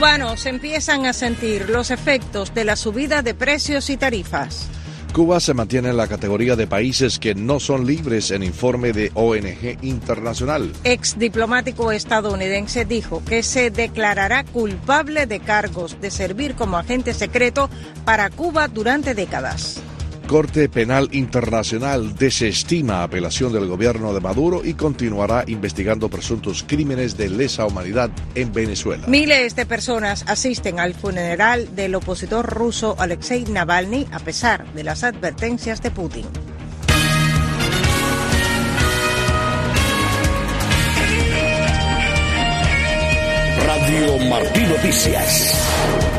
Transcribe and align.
cubanos 0.00 0.46
empiezan 0.46 1.04
a 1.04 1.12
sentir 1.12 1.68
los 1.68 1.90
efectos 1.90 2.54
de 2.54 2.64
la 2.64 2.74
subida 2.74 3.20
de 3.20 3.34
precios 3.34 3.90
y 3.90 3.98
tarifas. 3.98 4.66
Cuba 5.12 5.40
se 5.40 5.52
mantiene 5.52 5.90
en 5.90 5.98
la 5.98 6.08
categoría 6.08 6.56
de 6.56 6.66
países 6.66 7.18
que 7.18 7.34
no 7.34 7.60
son 7.60 7.86
libres 7.86 8.30
en 8.30 8.42
informe 8.42 8.94
de 8.94 9.12
ONG 9.12 9.76
internacional. 9.82 10.72
Ex 10.84 11.18
diplomático 11.18 11.92
estadounidense 11.92 12.86
dijo 12.86 13.22
que 13.26 13.42
se 13.42 13.70
declarará 13.70 14.44
culpable 14.44 15.26
de 15.26 15.40
cargos 15.40 16.00
de 16.00 16.10
servir 16.10 16.54
como 16.54 16.78
agente 16.78 17.12
secreto 17.12 17.68
para 18.06 18.30
Cuba 18.30 18.68
durante 18.68 19.14
décadas. 19.14 19.82
Corte 20.30 20.68
Penal 20.68 21.08
Internacional 21.10 22.14
desestima 22.14 23.02
apelación 23.02 23.52
del 23.52 23.66
gobierno 23.66 24.14
de 24.14 24.20
Maduro 24.20 24.64
y 24.64 24.74
continuará 24.74 25.42
investigando 25.48 26.08
presuntos 26.08 26.64
crímenes 26.64 27.16
de 27.16 27.28
lesa 27.28 27.66
humanidad 27.66 28.10
en 28.36 28.52
Venezuela. 28.52 29.08
Miles 29.08 29.56
de 29.56 29.66
personas 29.66 30.24
asisten 30.28 30.78
al 30.78 30.94
funeral 30.94 31.74
del 31.74 31.96
opositor 31.96 32.46
ruso 32.46 32.94
Alexei 33.00 33.42
Navalny 33.42 34.06
a 34.12 34.20
pesar 34.20 34.72
de 34.72 34.84
las 34.84 35.02
advertencias 35.02 35.82
de 35.82 35.90
Putin. 35.90 36.26
Radio 43.66 44.30
Martí 44.30 44.60
Noticias. 44.60 46.09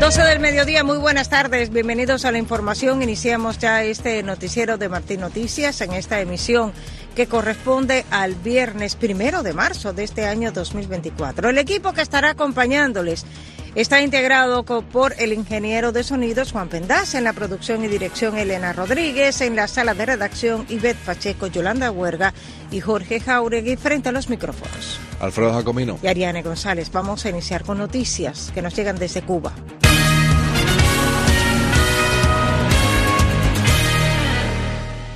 12 0.00 0.22
del 0.22 0.38
mediodía, 0.38 0.84
muy 0.84 0.96
buenas 0.96 1.28
tardes, 1.28 1.70
bienvenidos 1.70 2.24
a 2.24 2.30
la 2.30 2.38
información. 2.38 3.02
Iniciamos 3.02 3.58
ya 3.58 3.82
este 3.82 4.22
noticiero 4.22 4.78
de 4.78 4.88
Martín 4.88 5.20
Noticias 5.20 5.80
en 5.80 5.92
esta 5.92 6.20
emisión 6.20 6.72
que 7.16 7.26
corresponde 7.26 8.04
al 8.12 8.36
viernes 8.36 8.94
primero 8.94 9.42
de 9.42 9.54
marzo 9.54 9.92
de 9.92 10.04
este 10.04 10.24
año 10.24 10.52
2024. 10.52 11.50
El 11.50 11.58
equipo 11.58 11.92
que 11.94 12.02
estará 12.02 12.30
acompañándoles 12.30 13.26
está 13.74 14.00
integrado 14.00 14.64
por 14.64 15.14
el 15.18 15.32
ingeniero 15.32 15.90
de 15.90 16.04
sonidos 16.04 16.52
Juan 16.52 16.68
Pendaz, 16.68 17.16
en 17.16 17.24
la 17.24 17.32
producción 17.32 17.84
y 17.84 17.88
dirección 17.88 18.38
Elena 18.38 18.72
Rodríguez, 18.72 19.40
en 19.40 19.56
la 19.56 19.66
sala 19.66 19.94
de 19.94 20.06
redacción 20.06 20.64
Ivette 20.68 21.04
Pacheco, 21.04 21.48
Yolanda 21.48 21.90
Huerga 21.90 22.32
y 22.70 22.80
Jorge 22.80 23.18
Jauregui 23.18 23.76
frente 23.76 24.10
a 24.10 24.12
los 24.12 24.30
micrófonos. 24.30 25.00
Alfredo 25.18 25.52
Jacomino. 25.52 25.98
Y 26.02 26.06
Ariane 26.06 26.42
González. 26.42 26.92
Vamos 26.92 27.24
a 27.24 27.30
iniciar 27.30 27.64
con 27.64 27.78
noticias 27.78 28.52
que 28.54 28.62
nos 28.62 28.76
llegan 28.76 28.96
desde 28.96 29.22
Cuba. 29.22 29.52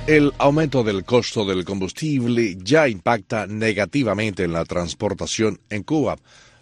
El 0.05 0.33
aumento 0.37 0.83
del 0.83 1.05
costo 1.05 1.45
del 1.45 1.63
combustible 1.63 2.57
ya 2.61 2.89
impacta 2.89 3.47
negativamente 3.47 4.43
en 4.43 4.51
la 4.51 4.65
transportación 4.65 5.61
en 5.69 5.83
Cuba. 5.83 6.17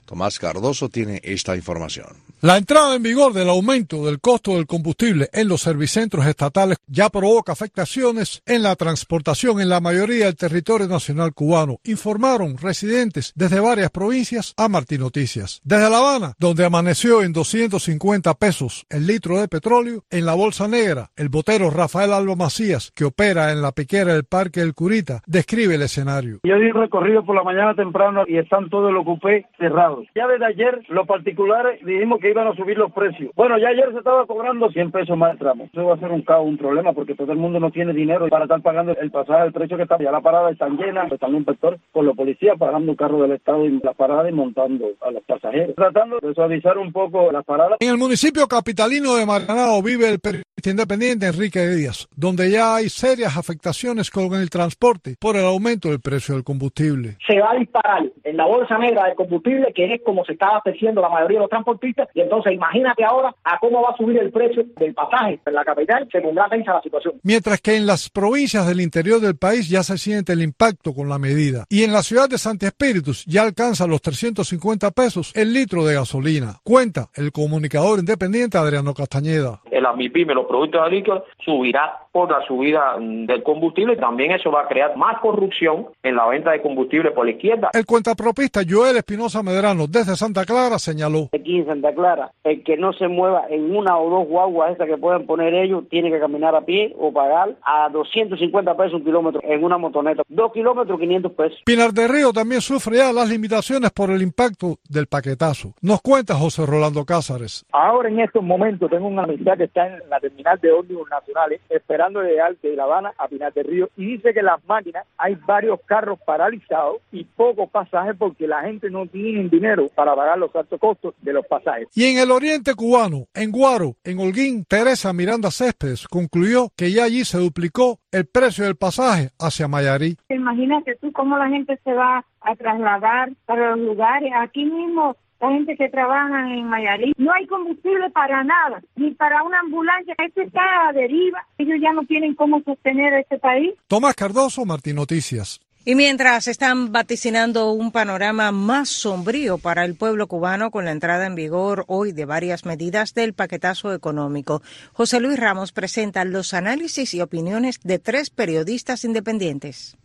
Tomás 0.06 0.38
Cardoso 0.38 0.90
tiene 0.90 1.20
esta 1.24 1.56
información. 1.56 2.31
La 2.44 2.58
entrada 2.58 2.96
en 2.96 3.04
vigor 3.04 3.34
del 3.34 3.50
aumento 3.50 4.04
del 4.04 4.20
costo 4.20 4.56
del 4.56 4.66
combustible 4.66 5.30
en 5.32 5.48
los 5.48 5.62
servicentros 5.62 6.26
estatales 6.26 6.80
ya 6.88 7.08
provoca 7.10 7.52
afectaciones 7.52 8.42
en 8.48 8.64
la 8.64 8.76
transportación 8.76 9.62
en 9.62 9.70
la 9.70 9.80
mayoría 9.80 10.26
del 10.26 10.36
territorio 10.36 10.88
nacional 10.88 11.36
cubano, 11.36 11.78
informaron 11.84 12.58
residentes 12.58 13.32
desde 13.36 13.60
varias 13.60 13.92
provincias 13.92 14.56
a 14.58 14.70
Martín 14.70 15.02
Noticias. 15.02 15.62
Desde 15.64 15.88
La 15.88 16.00
Habana, 16.00 16.34
donde 16.40 16.66
amaneció 16.66 17.22
en 17.22 17.32
250 17.32 18.34
pesos 18.34 18.88
el 18.90 19.06
litro 19.06 19.40
de 19.40 19.48
petróleo, 19.48 20.02
en 20.10 20.26
la 20.26 20.34
Bolsa 20.34 20.68
Negra, 20.68 21.12
el 21.16 21.30
botero 21.30 21.70
Rafael 21.70 22.12
Alba 22.12 22.36
Macías, 22.36 22.92
que 22.96 23.06
opera 23.06 23.52
en 23.52 23.62
la 23.62 23.72
piquera 23.72 24.16
del 24.16 24.26
Parque 24.26 24.62
del 24.62 24.74
Curita, 24.74 25.22
describe 25.28 25.76
el 25.76 25.84
escenario. 25.84 26.40
Yo 26.42 26.56
di 26.56 26.72
recorrido 26.72 27.24
por 27.24 27.36
la 27.36 27.44
mañana 27.44 27.76
temprano 27.76 28.24
y 28.28 28.40
están 28.40 28.72
todos 28.72 28.92
los 28.92 29.06
cupés 29.06 29.46
cerrados. 29.60 30.08
Ya 30.16 30.26
desde 30.26 30.48
ayer 30.48 30.82
los 30.90 31.06
particulares 31.06 31.80
dijimos 31.86 32.20
que 32.20 32.31
iban 32.32 32.48
a 32.48 32.56
subir 32.56 32.78
los 32.78 32.92
precios. 32.92 33.32
Bueno, 33.36 33.58
ya 33.58 33.70
ayer 33.70 33.92
se 33.92 34.00
estaba 34.00 34.26
cobrando 34.26 34.70
100 34.70 34.92
pesos 34.92 35.18
más 35.18 35.34
el 35.34 35.40
tramo. 35.40 35.70
Eso 35.72 35.86
va 35.86 35.96
a 35.96 36.00
ser 36.00 36.12
un 36.12 36.22
caos, 36.22 36.48
un 36.48 36.58
problema, 36.58 36.94
porque 36.94 37.16
todo 37.16 37.32
el 37.32 37.38
mundo 37.38 37.60
no 37.60 37.72
tiene 37.72 37.94
dinero 37.94 38.28
para 38.30 38.46
estar 38.46 38.62
pagando 38.62 38.96
el 38.96 39.12
pasaje, 39.12 39.46
el 39.46 39.54
precio 39.54 39.78
que 39.78 39.84
está. 39.84 39.98
Ya 40.00 40.12
la 40.12 40.22
parada 40.22 40.50
está 40.50 40.68
llena, 40.70 41.04
están 41.06 41.32
los 41.32 41.40
inspectores 41.40 41.80
con 41.92 42.06
los 42.06 42.16
policías 42.16 42.58
pagando 42.58 42.92
un 42.92 42.98
carro 42.98 43.22
del 43.22 43.34
Estado 43.34 43.66
y 43.66 43.80
la 43.80 43.94
parada 43.94 44.30
y 44.30 44.34
montando 44.34 44.86
a 45.02 45.12
los 45.12 45.24
pasajeros. 45.24 45.76
Tratando 45.76 46.20
de 46.20 46.34
suavizar 46.34 46.78
un 46.78 46.92
poco 46.92 47.32
las 47.32 47.46
paradas. 47.46 47.78
En 47.80 47.90
el 47.90 47.98
municipio 47.98 48.48
capitalino 48.48 49.16
de 49.16 49.26
Maranao 49.26 49.82
vive 49.82 50.10
el 50.10 50.20
independiente 50.70 51.28
Enrique 51.28 51.68
Díaz, 51.68 52.08
donde 52.16 52.52
ya 52.52 52.76
hay 52.76 52.90
serias 52.90 53.38
afectaciones 53.38 54.10
con 54.10 54.34
el 54.34 54.50
transporte 54.50 55.16
por 55.20 55.36
el 55.36 55.46
aumento 55.46 55.90
del 55.90 56.00
precio 56.00 56.36
del 56.36 56.44
combustible. 56.44 57.18
Se 57.28 57.40
va 57.40 57.52
a 57.52 57.56
disparar 57.56 58.04
en 58.24 58.38
la 58.38 58.46
bolsa 58.46 58.78
negra 58.78 59.06
del 59.06 59.16
combustible, 59.16 59.72
que 59.74 59.94
es 59.94 60.02
como 60.04 60.24
se 60.26 60.34
está 60.34 60.48
abasteciendo 60.48 61.02
la 61.02 61.10
mayoría 61.10 61.38
de 61.38 61.42
los 61.42 61.50
transportistas, 61.50 62.10
y 62.14 62.22
entonces 62.22 62.54
imagínate 62.54 63.04
ahora 63.04 63.36
a 63.44 63.58
cómo 63.60 63.82
va 63.82 63.90
a 63.90 63.98
subir 63.98 64.18
el 64.18 64.32
precio 64.32 64.64
del 64.78 64.94
pasaje 64.94 65.40
en 65.46 65.54
la 65.54 65.64
capital, 65.64 66.08
se 66.12 66.22
pondrá 66.22 66.48
tensa 66.50 66.74
la 66.74 66.82
situación. 66.82 67.16
Mientras 67.24 67.62
que 67.62 67.76
en 67.76 67.86
las 67.86 68.10
provincias 68.10 68.68
del 68.68 68.82
interior 68.82 69.20
del 69.20 69.38
país 69.38 69.70
ya 69.70 69.84
se 69.84 69.98
siente 69.98 70.34
el 70.34 70.42
impacto 70.42 70.94
con 70.94 71.10
la 71.10 71.18
medida. 71.18 71.66
Y 71.70 71.84
en 71.84 71.94
la 71.94 72.04
ciudad 72.04 72.30
de 72.30 72.38
Santi 72.38 72.66
Espíritus 72.66 73.26
ya 73.26 73.44
alcanza 73.44 73.88
los 73.88 74.02
350 74.02 74.92
pesos 74.92 75.32
el 75.36 75.54
litro 75.54 75.86
de 75.86 75.96
gasolina. 75.96 76.56
Cuenta 76.64 77.10
el 77.16 77.32
comunicador 77.32 78.00
independiente 78.00 78.58
Adriano 78.58 78.94
Castañeda. 78.94 79.62
El 79.72 79.86
AMIPIME, 79.86 80.34
los 80.34 80.48
productos 80.52 80.82
agrícolas, 80.82 81.24
subirá 81.46 82.00
por 82.12 82.30
la 82.30 82.46
subida 82.46 82.96
del 83.00 83.42
combustible 83.42 83.94
y 83.94 83.98
también 83.98 84.32
eso 84.32 84.52
va 84.52 84.64
a 84.64 84.68
crear 84.68 84.98
más 84.98 85.20
corrupción 85.22 85.88
en 86.04 86.16
la 86.16 86.28
venta 86.28 86.52
de 86.52 86.62
combustible 86.62 87.12
por 87.12 87.26
la 87.26 87.32
izquierda. 87.32 87.70
El 87.74 87.86
cuentapropista 87.86 88.62
Joel 88.68 88.98
Espinosa 88.98 89.42
Medrano 89.42 89.88
desde 89.88 90.18
Santa 90.18 90.44
Clara 90.44 90.78
señaló. 90.78 91.30
Aquí 91.34 91.60
en 91.60 91.66
Santa 91.68 91.94
Clara, 91.94 92.32
el 92.44 92.64
que 92.64 92.76
no 92.76 92.92
se 92.94 93.08
mueva 93.08 93.46
en 93.50 93.74
una 93.74 93.98
o 93.98 94.10
dos 94.10 94.28
guaguas 94.28 94.74
esas 94.74 94.88
que 94.88 94.98
puedan 94.98 95.26
poner 95.26 95.54
ellos, 95.54 95.88
tiene 95.90 96.12
que 96.12 96.20
caminar 96.20 96.54
a 96.54 96.62
pie 96.62 96.94
o 97.00 97.14
pagar 97.14 97.56
a 97.64 97.88
250 97.90 98.76
pesos 98.76 98.96
un 98.96 99.06
kilómetro 99.06 99.42
en 99.44 99.64
una 99.64 99.78
motoneta. 99.78 100.24
Dos 100.28 100.52
kilómetros, 100.52 101.00
500 101.00 101.32
pesos. 101.32 101.60
Pinar 101.66 101.94
de 101.94 102.08
Río 102.10 102.34
también 102.34 102.60
sufre 102.60 102.98
ya 102.98 103.14
las 103.14 103.30
limitaciones 103.30 103.92
por 103.92 104.12
el 104.12 104.22
impacto 104.22 104.78
del 104.90 105.08
paquetazo. 105.08 105.74
Nos 105.82 106.02
cuenta 106.02 106.36
José 106.36 106.66
Rolando 106.66 107.06
Cázares. 107.06 107.66
Ahora 107.72 108.10
en 108.10 108.20
estos 108.20 108.44
momentos 108.44 108.90
tengo 108.90 109.08
una 109.08 109.24
amistad 109.24 109.58
que 109.58 109.66
está 109.66 109.88
en 109.88 110.10
la 110.10 110.20
terminal 110.20 110.41
de 110.62 110.72
ómnibus 110.72 111.10
nacionales 111.10 111.62
esperando 111.70 112.22
llegar 112.22 112.58
de 112.58 112.76
La 112.76 112.84
Habana 112.84 113.14
a 113.18 113.28
Pinar 113.28 113.54
de 113.54 113.64
Río 113.64 113.90
y 113.96 114.18
dice 114.18 114.34
que 114.34 114.42
las 114.42 114.64
máquinas 114.66 115.06
hay 115.18 115.36
varios 115.36 115.80
carros 115.86 116.20
paralizados 116.26 116.98
y 117.12 117.24
pocos 117.24 117.70
pasajes 117.70 118.16
porque 118.18 118.48
la 118.48 118.62
gente 118.62 118.90
no 118.90 119.06
tiene 119.06 119.48
dinero 119.50 119.88
para 119.96 120.16
pagar 120.16 120.38
los 120.38 120.56
altos 120.56 120.80
costos 120.80 121.14
de 121.22 121.34
los 121.34 121.46
pasajes. 121.46 121.88
Y 121.96 122.06
en 122.06 122.18
el 122.18 122.32
oriente 122.32 122.74
cubano, 122.74 123.26
en 123.34 123.52
Guaro, 123.52 123.96
en 124.04 124.20
Holguín, 124.20 124.66
Teresa 124.66 125.14
Miranda 125.14 125.52
Céspedes 125.52 126.08
concluyó 126.08 126.70
que 126.76 126.92
ya 126.92 127.04
allí 127.04 127.24
se 127.24 127.38
duplicó 127.38 128.00
el 128.12 128.26
precio 128.26 128.66
del 128.66 128.76
pasaje 128.76 129.30
hacia 129.40 129.68
Mayarí. 129.68 130.18
Imagínate 130.30 130.96
tú 130.96 131.12
cómo 131.12 131.38
la 131.38 131.50
gente 131.50 131.80
se 131.84 131.94
va 131.94 132.26
a 132.42 132.56
trasladar 132.56 133.32
para 133.46 133.76
los 133.76 133.80
lugares. 133.80 134.32
Aquí 134.36 134.66
mismo 134.66 135.16
la 135.42 135.50
gente 135.50 135.76
que 135.76 135.90
trabaja 135.90 136.54
en 136.54 136.66
Mayarí. 136.68 137.14
No 137.18 137.34
hay 137.34 137.48
combustible 137.48 138.10
para 138.12 138.44
nada, 138.44 138.82
ni 138.96 139.12
para 139.12 139.44
una 139.44 139.60
ambulancia. 139.60 140.16
Esto 140.26 140.42
está 140.42 140.62
a 140.90 140.94
deriva. 140.94 141.46
Ellos 141.58 141.78
ya 141.82 141.92
no 141.94 142.04
tienen 142.06 142.36
cómo 142.36 142.62
sostener 142.62 143.14
este 143.16 143.40
país. 143.40 143.74
Tomás 143.88 144.16
Cardoso, 144.16 144.66
Martín 144.66 144.96
Noticias. 144.96 145.60
Y 145.84 145.96
mientras 145.96 146.48
están 146.48 146.92
vaticinando 146.92 147.72
un 147.72 147.92
panorama 147.92 148.52
más 148.52 148.88
sombrío 148.88 149.58
para 149.58 149.84
el 149.84 149.96
pueblo 149.96 150.28
cubano 150.28 150.70
con 150.70 150.86
la 150.86 150.92
entrada 150.92 151.26
en 151.26 151.34
vigor 151.34 151.86
hoy 151.88 152.12
de 152.12 152.26
varias 152.26 152.66
medidas 152.66 153.16
del 153.16 153.34
paquetazo 153.34 153.92
económico, 153.92 154.62
José 154.94 155.20
Luis 155.20 155.40
Ramos 155.40 155.72
presenta 155.72 156.24
los 156.24 156.54
análisis 156.54 157.16
y 157.16 157.22
opiniones 157.22 157.80
de 157.84 157.98
tres 157.98 158.30
periodistas 158.30 159.04
independientes. 159.06 159.98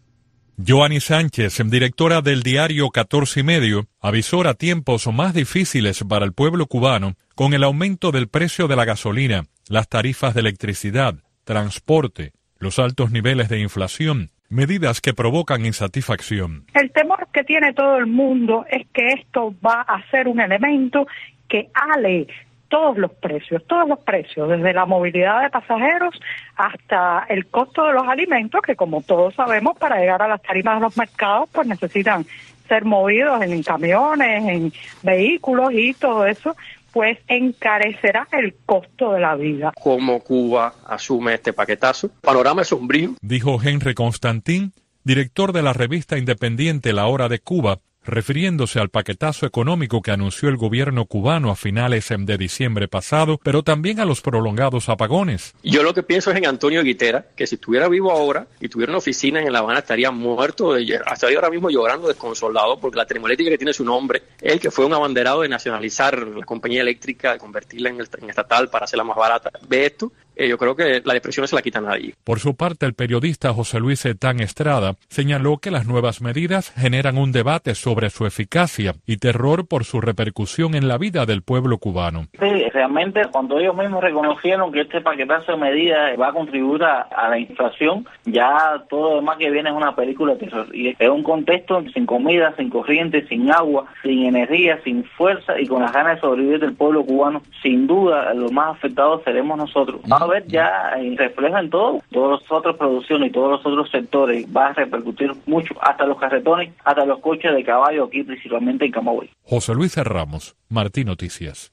Joanny 0.58 1.00
Sánchez, 1.00 1.61
directora 1.67 2.23
del 2.23 2.43
diario 2.43 2.88
14 2.88 3.41
y 3.41 3.43
medio, 3.43 3.87
avisora 4.00 4.55
tiempos 4.55 5.06
más 5.12 5.35
difíciles 5.35 6.03
para 6.08 6.25
el 6.25 6.32
pueblo 6.32 6.67
cubano 6.67 7.12
con 7.35 7.53
el 7.53 7.62
aumento 7.62 8.11
del 8.11 8.29
precio 8.29 8.67
de 8.67 8.75
la 8.75 8.87
gasolina, 8.87 9.44
las 9.69 9.87
tarifas 9.87 10.32
de 10.32 10.41
electricidad, 10.41 11.17
transporte, 11.44 12.32
los 12.58 12.79
altos 12.79 13.11
niveles 13.11 13.50
de 13.50 13.61
inflación, 13.61 14.31
medidas 14.49 15.03
que 15.03 15.12
provocan 15.12 15.67
insatisfacción. 15.67 16.64
El 16.73 16.91
temor 16.91 17.29
que 17.35 17.44
tiene 17.44 17.75
todo 17.75 17.99
el 17.99 18.06
mundo 18.06 18.64
es 18.70 18.87
que 18.94 19.09
esto 19.09 19.55
va 19.64 19.82
a 19.82 20.09
ser 20.11 20.26
un 20.26 20.41
elemento 20.41 21.06
que 21.50 21.69
ale 21.75 22.29
todos 22.69 22.99
los 22.99 23.13
precios, 23.13 23.63
todos 23.67 23.89
los 23.89 23.99
precios, 24.01 24.49
desde 24.49 24.73
la 24.73 24.87
movilidad 24.87 25.43
de 25.43 25.51
pasajeros 25.51 26.15
hasta 26.57 27.27
el 27.29 27.47
costo 27.47 27.85
de 27.85 27.93
los 27.93 28.07
alimentos, 28.07 28.61
que 28.63 28.77
como 28.77 29.03
todos 29.03 29.35
sabemos, 29.35 29.77
para 29.79 29.99
llegar 29.99 30.23
a 30.23 30.29
las 30.29 30.43
tarimas 30.43 30.77
de 30.77 30.81
los 30.83 30.97
mercados, 30.97 31.49
pues 31.53 31.67
necesitan 31.67 32.27
ser 32.69 32.85
movidos 32.85 33.43
en 33.43 33.63
camiones, 33.63 34.45
en 34.49 34.73
vehículos 35.03 35.73
y 35.73 35.95
todo 35.95 36.27
eso, 36.27 36.57
pues 36.93 37.19
encarecerá 37.29 38.27
el 38.33 38.55
costo 38.65 39.12
de 39.12 39.21
la 39.21 39.37
vida. 39.37 39.73
¿Cómo 39.83 40.21
Cuba 40.21 40.73
asume 40.87 41.35
este 41.35 41.53
paquetazo? 41.53 42.11
Panorama 42.23 42.62
es 42.62 42.69
sombrío. 42.69 43.11
Dijo 43.21 43.59
Henry 43.62 43.95
Constantín, 43.95 44.73
director 45.05 45.53
de 45.53 45.62
la 45.62 45.73
revista 45.73 46.17
independiente 46.17 46.93
La 46.93 47.07
Hora 47.07 47.29
de 47.29 47.39
Cuba, 47.39 47.81
refiriéndose 48.06 48.81
al 48.81 48.88
paquetazo 48.88 49.47
económico 49.47 50.03
que 50.03 50.11
anunció 50.11 50.49
el 50.49 50.56
gobierno 50.56 51.06
cubano 51.06 51.50
a 51.50 51.56
finales 51.56 52.06
de 52.17 52.38
diciembre 52.38 52.88
pasado, 52.88 53.38
pero 53.43 53.62
también 53.62 54.00
a 54.00 54.05
los 54.05 54.20
prolongados 54.20 54.88
apagones. 54.88 55.55
Yo 55.62 55.82
lo 55.82 55.93
que 55.93 56.03
pienso 56.03 56.31
es 56.31 56.37
en 56.37 56.47
Antonio 56.47 56.82
Guitera, 56.82 57.26
que 57.35 57.47
si 57.47 57.56
estuviera 57.56 57.88
vivo 57.88 58.11
ahora 58.11 58.47
y 58.61 58.69
tuviera 58.69 58.93
una 58.93 58.99
oficina 58.99 59.41
en 59.41 59.53
La 59.53 59.58
Habana 59.58 59.81
estaría 59.81 60.11
muerto, 60.11 60.76
estaría 60.76 61.37
ahora 61.37 61.50
mismo 61.50 61.70
llorando 61.70 62.08
desconsolado 62.08 62.79
porque 62.79 62.97
la 62.97 63.06
termoeléctrica 63.06 63.50
que 63.50 63.58
tiene 63.58 63.73
su 63.73 63.85
nombre, 63.85 64.23
él 64.41 64.61
que 64.61 64.70
fue 64.70 64.85
un 64.85 64.94
abanderado 64.94 65.43
de 65.43 65.49
nacionalizar 65.49 66.19
la 66.26 66.44
compañía 66.44 66.82
eléctrica, 66.82 67.38
convertirla 67.38 67.91
en, 67.91 68.00
en 68.00 68.31
estatal 68.31 68.70
para 68.70 68.85
hacerla 68.85 69.05
más 69.05 69.17
barata, 69.17 69.50
ve 69.69 69.87
esto 69.87 70.12
eh, 70.37 70.49
yo 70.49 70.59
creo 70.59 70.77
que 70.77 71.00
la 71.05 71.15
depresión 71.15 71.43
no 71.43 71.49
se 71.49 71.56
la 71.56 71.62
quita 71.62 71.81
nadie. 71.81 72.15
Por 72.23 72.41
su 72.41 72.56
parte, 72.56 72.85
el 72.85 72.93
periodista 72.93 73.55
José 73.55 73.81
Luis 73.81 74.05
Etán 74.05 74.41
Estrada 74.41 74.97
señaló 75.09 75.59
que 75.59 75.71
las 75.71 75.87
nuevas 75.87 76.21
medidas 76.21 76.73
generan 76.77 77.17
un 77.17 77.33
debate 77.33 77.75
sobre 77.75 78.11
su 78.11 78.27
eficacia 78.27 78.94
y 79.06 79.17
terror 79.17 79.67
por 79.67 79.85
su 79.85 80.00
repercusión 80.00 80.75
en 80.75 80.88
la 80.88 80.99
vida 80.99 81.25
del 81.25 81.43
pueblo 81.43 81.79
cubano. 81.79 82.27
Sí, 82.38 82.69
realmente 82.73 83.23
cuando 83.33 83.59
ellos 83.59 83.75
mismos 83.75 84.03
reconocieron 84.03 84.71
que 84.73 84.83
este 84.83 85.00
paquetazo 85.00 85.53
de 85.53 85.59
medidas 85.59 86.21
va 86.21 86.29
a 86.29 86.33
contribuir 86.33 86.85
a, 86.85 87.09
la 87.31 87.38
inflación, 87.38 88.06
ya 88.27 88.85
todo 88.91 89.11
lo 89.11 89.17
demás 89.17 89.38
que 89.38 89.50
viene 89.50 89.71
es 89.71 89.77
una 89.77 89.97
película 89.97 90.35
de 90.35 90.41
terror. 90.41 90.67
Y 90.75 90.94
es 90.99 91.09
un 91.09 91.23
contexto 91.23 91.83
sin 91.94 92.05
comida, 92.05 92.55
sin 92.56 92.69
corriente, 92.69 93.27
sin 93.29 93.50
agua, 93.50 93.87
sin 94.03 94.27
energía, 94.27 94.81
sin 94.85 95.05
fuerza 95.05 95.59
y 95.59 95.67
con 95.67 95.83
las 95.83 95.93
ganas 95.93 96.17
de 96.17 96.21
sobrevivir 96.21 96.61
del 96.61 96.75
pueblo 96.75 97.05
cubano, 97.05 97.43
sin 97.62 97.87
duda 97.87 98.35
los 98.35 98.53
más 98.53 98.77
afectados 98.77 99.23
seremos 99.25 99.56
nosotros 99.56 100.03
ver 100.26 100.46
ya 100.46 100.94
refleja 101.17 101.61
en 101.61 101.70
todo, 101.70 102.00
todas 102.11 102.40
las 102.40 102.52
otras 102.52 102.76
producciones 102.76 103.31
y 103.31 103.32
todos 103.32 103.50
los 103.50 103.67
otros 103.67 103.90
sectores, 103.90 104.46
va 104.55 104.69
a 104.69 104.73
repercutir 104.73 105.32
mucho, 105.46 105.75
hasta 105.81 106.06
los 106.06 106.19
carretones, 106.19 106.73
hasta 106.84 107.05
los 107.05 107.20
coches 107.20 107.55
de 107.55 107.64
caballo 107.64 108.05
aquí, 108.05 108.23
principalmente 108.23 108.87
en 108.87 108.93
Camagüey. 108.93 109.31
José 109.43 109.75
Luis 109.75 109.96
Ramos, 109.96 110.56
Martín 110.69 111.06
Noticias. 111.06 111.73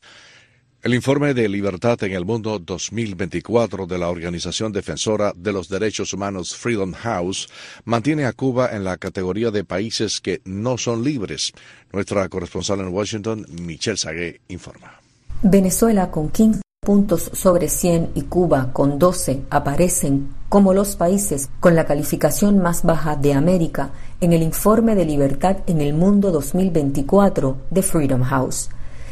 El 0.83 0.93
informe 0.93 1.33
de 1.33 1.47
Libertad 1.47 2.03
en 2.03 2.11
el 2.11 2.25
Mundo 2.25 2.59
2024 2.59 3.85
de 3.85 3.97
la 3.97 4.09
organización 4.09 4.73
defensora 4.73 5.31
de 5.33 5.53
los 5.53 5.69
derechos 5.69 6.11
humanos 6.11 6.57
Freedom 6.57 6.91
House 6.91 7.47
mantiene 7.85 8.25
a 8.25 8.33
Cuba 8.33 8.69
en 8.73 8.83
la 8.83 8.97
categoría 8.97 9.49
de 9.49 9.63
países 9.63 10.19
que 10.19 10.41
no 10.43 10.77
son 10.77 11.01
libres. 11.01 11.53
Nuestra 11.93 12.27
corresponsal 12.27 12.81
en 12.81 12.89
Washington, 12.89 13.45
Michelle 13.61 13.95
Sagué, 13.95 14.41
informa. 14.49 14.99
Venezuela 15.41 16.11
con 16.11 16.29
15 16.29 16.62
puntos 16.83 17.31
sobre 17.33 17.69
100 17.69 18.11
y 18.15 18.23
Cuba 18.23 18.69
con 18.73 18.99
12 18.99 19.43
aparecen 19.49 20.29
como 20.49 20.73
los 20.73 20.95
países 20.95 21.49
con 21.59 21.75
la 21.75 21.85
calificación 21.85 22.59
más 22.59 22.83
baja 22.83 23.15
de 23.15 23.33
América 23.33 23.91
en 24.21 24.33
el 24.33 24.43
informe 24.43 24.95
de 24.95 25.05
libertad 25.05 25.57
en 25.67 25.81
el 25.81 25.93
mundo 25.93 26.31
2024 26.31 27.57
de 27.71 27.81
Freedom 27.81 28.21
House. 28.21 28.69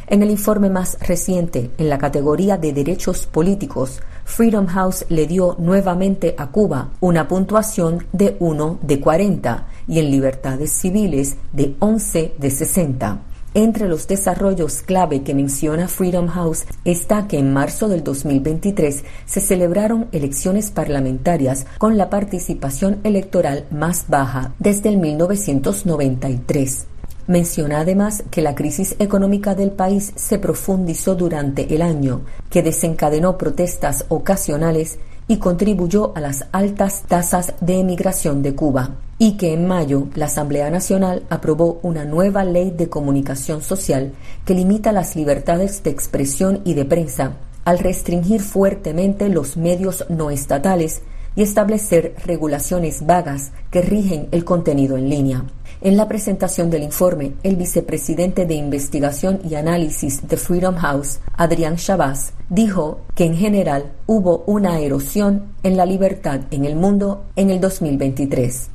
En 0.08 0.22
el 0.22 0.30
informe 0.30 0.70
más 0.70 0.98
reciente, 1.00 1.72
en 1.78 1.88
la 1.88 1.98
categoría 1.98 2.58
de 2.58 2.74
derechos 2.74 3.28
políticos, 3.28 4.02
Freedom 4.26 4.68
House 4.68 5.06
le 5.10 5.26
dio 5.26 5.56
nuevamente 5.58 6.36
a 6.38 6.48
Cuba 6.48 6.90
una 7.00 7.28
puntuación 7.28 8.06
de 8.12 8.36
1 8.40 8.80
de 8.82 9.00
40 9.00 9.68
y 9.88 10.00
en 10.00 10.12
libertades 10.12 10.72
civiles 10.74 11.38
de 11.54 11.76
11 11.80 12.36
de 12.38 12.52
60. 12.52 13.31
Entre 13.54 13.90
los 13.90 14.08
desarrollos 14.08 14.82
clave 14.82 15.24
que 15.24 15.36
menciona 15.36 15.90
Freedom 15.90 16.28
House 16.28 16.64
está 16.86 17.28
que 17.28 17.38
en 17.38 17.52
marzo 17.52 17.90
del 17.90 18.02
2023 18.02 19.04
se 19.26 19.42
celebraron 19.42 20.08
elecciones 20.14 20.72
parlamentarias 20.72 21.66
con 21.78 21.98
la 21.98 22.10
participación 22.10 23.02
electoral 23.04 23.66
más 23.70 24.06
baja 24.08 24.54
desde 24.60 24.88
el 24.88 25.00
1993. 25.00 26.86
Menciona 27.28 27.82
además 27.82 28.24
que 28.32 28.42
la 28.42 28.56
crisis 28.56 28.96
económica 29.00 29.54
del 29.54 29.72
país 29.72 30.14
se 30.16 30.40
profundizó 30.40 31.16
durante 31.16 31.76
el 31.76 31.82
año, 31.82 32.22
que 32.50 32.64
desencadenó 32.64 33.38
protestas 33.38 34.06
ocasionales 34.08 34.98
y 35.32 35.38
contribuyó 35.38 36.12
a 36.14 36.20
las 36.20 36.44
altas 36.52 37.04
tasas 37.08 37.54
de 37.62 37.80
emigración 37.80 38.44
de 38.44 38.54
Cuba 38.54 38.98
y 39.18 39.38
que 39.38 39.54
en 39.54 39.66
mayo 39.66 40.10
la 40.14 40.26
Asamblea 40.26 40.70
Nacional 40.70 41.24
aprobó 41.30 41.80
una 41.84 42.04
nueva 42.04 42.44
ley 42.44 42.70
de 42.70 42.90
comunicación 42.90 43.62
social 43.62 44.12
que 44.44 44.56
limita 44.56 44.92
las 44.92 45.16
libertades 45.16 45.84
de 45.84 45.90
expresión 45.90 46.60
y 46.66 46.74
de 46.74 46.84
prensa 46.84 47.38
al 47.64 47.80
restringir 47.80 48.42
fuertemente 48.42 49.30
los 49.30 49.56
medios 49.56 50.04
no 50.10 50.32
estatales 50.32 51.02
y 51.36 51.42
establecer 51.42 52.16
regulaciones 52.26 53.06
vagas 53.06 53.54
que 53.70 53.82
rigen 53.82 54.28
el 54.32 54.44
contenido 54.44 54.98
en 54.98 55.10
línea. 55.10 55.46
En 55.84 55.98
la 55.98 56.08
presentación 56.08 56.70
del 56.70 56.84
informe, 56.84 57.34
el 57.42 57.56
vicepresidente 57.56 58.46
de 58.46 58.54
Investigación 58.54 59.40
y 59.50 59.56
Análisis 59.56 60.28
de 60.28 60.38
Freedom 60.38 60.76
House, 60.76 61.20
Adrián 61.34 61.76
Shabazz, 61.76 62.34
dijo 62.50 63.02
que 63.16 63.26
en 63.26 63.36
general 63.36 63.92
hubo 64.06 64.44
una 64.46 64.80
erosión 64.80 65.46
en 65.64 65.78
la 65.78 65.88
libertad 65.88 66.42
en 66.52 66.66
el 66.66 66.76
mundo 66.76 67.26
en 67.36 67.50
el 67.50 67.60
2023. 67.60 68.70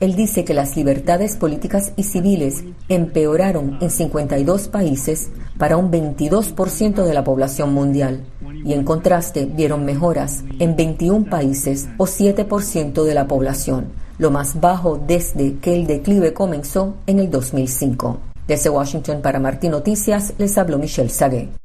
Él 0.00 0.16
dice 0.16 0.44
que 0.44 0.54
las 0.54 0.76
libertades 0.76 1.36
políticas 1.36 1.92
y 1.96 2.02
civiles 2.02 2.64
empeoraron 2.88 3.78
en 3.80 3.90
52 3.90 4.68
países 4.68 5.30
para 5.58 5.76
un 5.76 5.90
22% 5.90 7.04
de 7.04 7.14
la 7.14 7.24
población 7.24 7.72
mundial 7.72 8.24
y 8.64 8.72
en 8.72 8.84
contraste 8.84 9.46
vieron 9.46 9.84
mejoras 9.84 10.44
en 10.58 10.76
21 10.76 11.26
países 11.26 11.88
o 11.96 12.06
7% 12.06 13.04
de 13.04 13.14
la 13.14 13.26
población, 13.26 13.92
lo 14.18 14.30
más 14.30 14.60
bajo 14.60 14.98
desde 14.98 15.56
que 15.58 15.74
el 15.74 15.86
declive 15.86 16.32
comenzó 16.32 16.96
en 17.06 17.20
el 17.20 17.30
2005. 17.30 18.18
Desde 18.46 18.70
Washington 18.70 19.22
para 19.22 19.38
Martín 19.38 19.70
Noticias 19.70 20.34
les 20.38 20.58
habló 20.58 20.78
Michelle. 20.78 21.63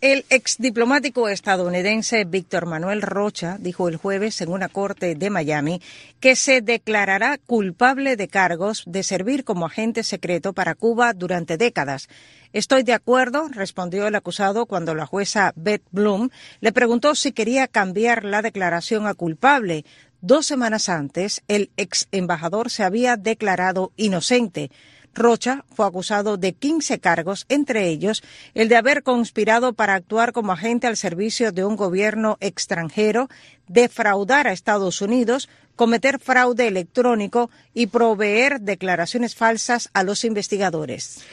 El 0.00 0.24
exdiplomático 0.28 1.28
estadounidense 1.28 2.24
Víctor 2.24 2.66
Manuel 2.66 3.02
Rocha 3.02 3.56
dijo 3.58 3.88
el 3.88 3.96
jueves 3.96 4.40
en 4.40 4.50
una 4.50 4.68
corte 4.68 5.14
de 5.14 5.30
Miami 5.30 5.80
que 6.20 6.36
se 6.36 6.60
declarará 6.60 7.38
culpable 7.38 8.16
de 8.16 8.28
cargos 8.28 8.84
de 8.86 9.02
servir 9.02 9.44
como 9.44 9.66
agente 9.66 10.02
secreto 10.02 10.52
para 10.52 10.74
Cuba 10.74 11.14
durante 11.14 11.56
décadas. 11.56 12.08
Estoy 12.52 12.82
de 12.82 12.92
acuerdo, 12.92 13.48
respondió 13.48 14.06
el 14.06 14.14
acusado 14.14 14.66
cuando 14.66 14.94
la 14.94 15.06
jueza 15.06 15.52
Beth 15.56 15.84
Bloom 15.90 16.30
le 16.60 16.72
preguntó 16.72 17.14
si 17.14 17.32
quería 17.32 17.66
cambiar 17.66 18.24
la 18.24 18.42
declaración 18.42 19.06
a 19.06 19.14
culpable. 19.14 19.84
Dos 20.20 20.46
semanas 20.46 20.88
antes, 20.88 21.42
el 21.48 21.70
ex 21.76 22.08
embajador 22.12 22.70
se 22.70 22.82
había 22.82 23.16
declarado 23.16 23.92
inocente. 23.96 24.70
Rocha 25.16 25.64
fue 25.74 25.86
acusado 25.86 26.36
de 26.36 26.52
15 26.52 27.00
cargos, 27.00 27.46
entre 27.48 27.88
ellos 27.88 28.22
el 28.54 28.68
de 28.68 28.76
haber 28.76 29.02
conspirado 29.02 29.72
para 29.72 29.94
actuar 29.94 30.32
como 30.32 30.52
agente 30.52 30.86
al 30.86 30.96
servicio 30.96 31.50
de 31.50 31.64
un 31.64 31.74
gobierno 31.74 32.36
extranjero, 32.40 33.28
defraudar 33.66 34.46
a 34.46 34.52
Estados 34.52 35.00
Unidos, 35.00 35.48
cometer 35.74 36.20
fraude 36.20 36.68
electrónico 36.68 37.50
y 37.74 37.88
proveer 37.88 38.60
declaraciones 38.60 39.34
falsas 39.34 39.90
a 39.92 40.04
los 40.04 40.24
investigadores. 40.24 41.24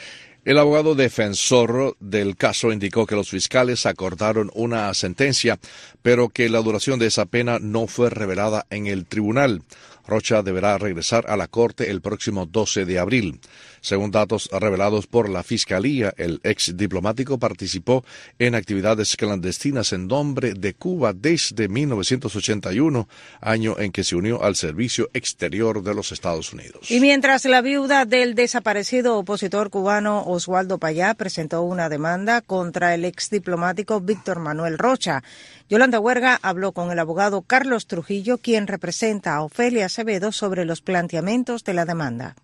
El 0.44 0.58
abogado 0.58 0.94
defensor 0.94 1.96
del 2.00 2.36
caso 2.36 2.70
indicó 2.70 3.06
que 3.06 3.14
los 3.14 3.30
fiscales 3.30 3.86
acordaron 3.86 4.50
una 4.54 4.92
sentencia, 4.92 5.58
pero 6.02 6.28
que 6.28 6.50
la 6.50 6.60
duración 6.60 6.98
de 6.98 7.06
esa 7.06 7.24
pena 7.24 7.58
no 7.58 7.86
fue 7.86 8.10
revelada 8.10 8.66
en 8.68 8.86
el 8.86 9.06
tribunal. 9.06 9.62
Rocha 10.06 10.42
deberá 10.42 10.76
regresar 10.76 11.24
a 11.30 11.36
la 11.36 11.48
corte 11.48 11.90
el 11.90 12.02
próximo 12.02 12.46
12 12.46 12.84
de 12.84 12.98
abril. 12.98 13.40
Según 13.80 14.10
datos 14.10 14.48
revelados 14.50 15.06
por 15.06 15.28
la 15.28 15.42
Fiscalía, 15.42 16.14
el 16.16 16.40
ex 16.42 16.76
diplomático 16.76 17.38
participó 17.38 18.04
en 18.38 18.54
actividades 18.54 19.16
clandestinas 19.16 19.92
en 19.92 20.06
nombre 20.06 20.54
de 20.54 20.74
Cuba 20.74 21.12
desde 21.12 21.68
1981, 21.68 23.08
año 23.40 23.78
en 23.78 23.92
que 23.92 24.04
se 24.04 24.16
unió 24.16 24.42
al 24.42 24.56
servicio 24.56 25.10
exterior 25.12 25.82
de 25.82 25.94
los 25.94 26.12
Estados 26.12 26.52
Unidos. 26.52 26.90
Y 26.90 27.00
mientras 27.00 27.44
la 27.44 27.60
viuda 27.60 28.04
del 28.04 28.34
desaparecido 28.34 29.18
opositor 29.18 29.70
cubano 29.70 30.22
Oswaldo 30.34 30.78
Payá 30.78 31.14
presentó 31.14 31.62
una 31.62 31.88
demanda 31.88 32.40
contra 32.40 32.94
el 32.94 33.04
ex 33.04 33.30
diplomático 33.30 34.00
Víctor 34.00 34.38
Manuel 34.38 34.78
Rocha, 34.78 35.22
Yolanda 35.68 36.00
Huerga 36.00 36.38
habló 36.42 36.72
con 36.72 36.90
el 36.92 36.98
abogado 36.98 37.42
Carlos 37.42 37.86
Trujillo, 37.86 38.38
quien 38.38 38.66
representa 38.66 39.34
a 39.34 39.42
Ofelia 39.42 39.86
Acevedo 39.86 40.30
sobre 40.30 40.64
los 40.64 40.82
planteamientos 40.82 41.64
de 41.64 41.74
la 41.74 41.84
demanda. 41.84 42.36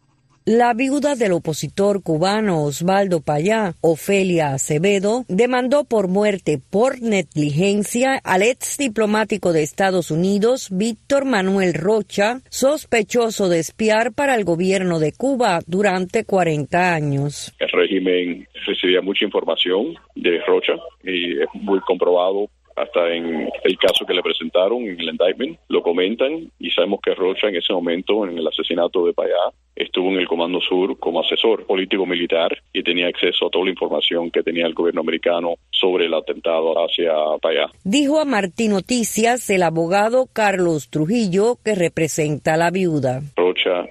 La 0.47 0.73
viuda 0.73 1.17
del 1.17 1.33
opositor 1.33 2.03
cubano 2.03 2.65
Osvaldo 2.65 3.21
Payá, 3.21 3.75
Ofelia 3.83 4.55
Acevedo, 4.55 5.25
demandó 5.29 5.85
por 5.85 6.09
muerte 6.09 6.59
por 6.71 7.03
negligencia 7.03 8.19
al 8.25 8.43
ex 8.43 8.79
diplomático 8.79 9.53
de 9.53 9.63
Estados 9.63 10.11
Unidos, 10.11 10.69
Víctor 10.73 11.27
Manuel 11.27 11.75
Rocha, 11.75 12.41
sospechoso 12.49 13.51
de 13.51 13.59
espiar 13.59 14.15
para 14.15 14.35
el 14.35 14.45
gobierno 14.45 14.99
de 14.99 15.13
Cuba 15.13 15.61
durante 15.67 16.25
40 16.25 16.95
años. 16.95 17.55
El 17.59 17.69
régimen 17.69 18.49
recibía 18.67 19.03
mucha 19.03 19.27
información 19.27 19.95
de 20.15 20.41
Rocha 20.47 20.73
y 21.05 21.39
es 21.39 21.49
muy 21.53 21.81
comprobado 21.81 22.49
hasta 22.83 23.13
en 23.13 23.49
el 23.65 23.79
caso 23.79 24.05
que 24.07 24.15
le 24.15 24.23
presentaron 24.23 24.83
en 24.83 25.01
el 25.01 25.09
indictment, 25.09 25.59
lo 25.69 25.83
comentan 25.83 26.51
y 26.59 26.71
sabemos 26.71 27.01
que 27.03 27.15
Rocha 27.15 27.49
en 27.49 27.57
ese 27.57 27.73
momento, 27.73 28.27
en 28.27 28.39
el 28.39 28.47
asesinato 28.47 29.07
de 29.07 29.13
Payá, 29.13 29.53
estuvo 29.77 30.09
en 30.11 30.19
el 30.19 30.29
Comando 30.29 30.61
Sur 30.61 30.99
como 30.99 31.21
asesor 31.21 31.67
político 31.67 32.07
militar 32.07 32.57
y 32.73 32.83
tenía 32.83 33.09
acceso 33.09 33.47
a 33.47 33.51
toda 33.51 33.65
la 33.65 33.71
información 33.71 34.31
que 34.31 34.43
tenía 34.43 34.67
el 34.67 34.75
gobierno 34.75 35.01
americano 35.01 35.55
sobre 35.71 36.07
el 36.07 36.15
atentado 36.15 36.75
hacia 36.85 37.13
Payá. 37.41 37.71
Dijo 37.85 38.21
a 38.21 38.25
Martín 38.25 38.73
Noticias 38.73 39.49
el 39.51 39.63
abogado 39.63 40.27
Carlos 40.33 40.91
Trujillo 40.91 41.57
que 41.65 41.75
representa 41.75 42.55
a 42.55 42.57
la 42.57 42.71
viuda. 42.71 43.23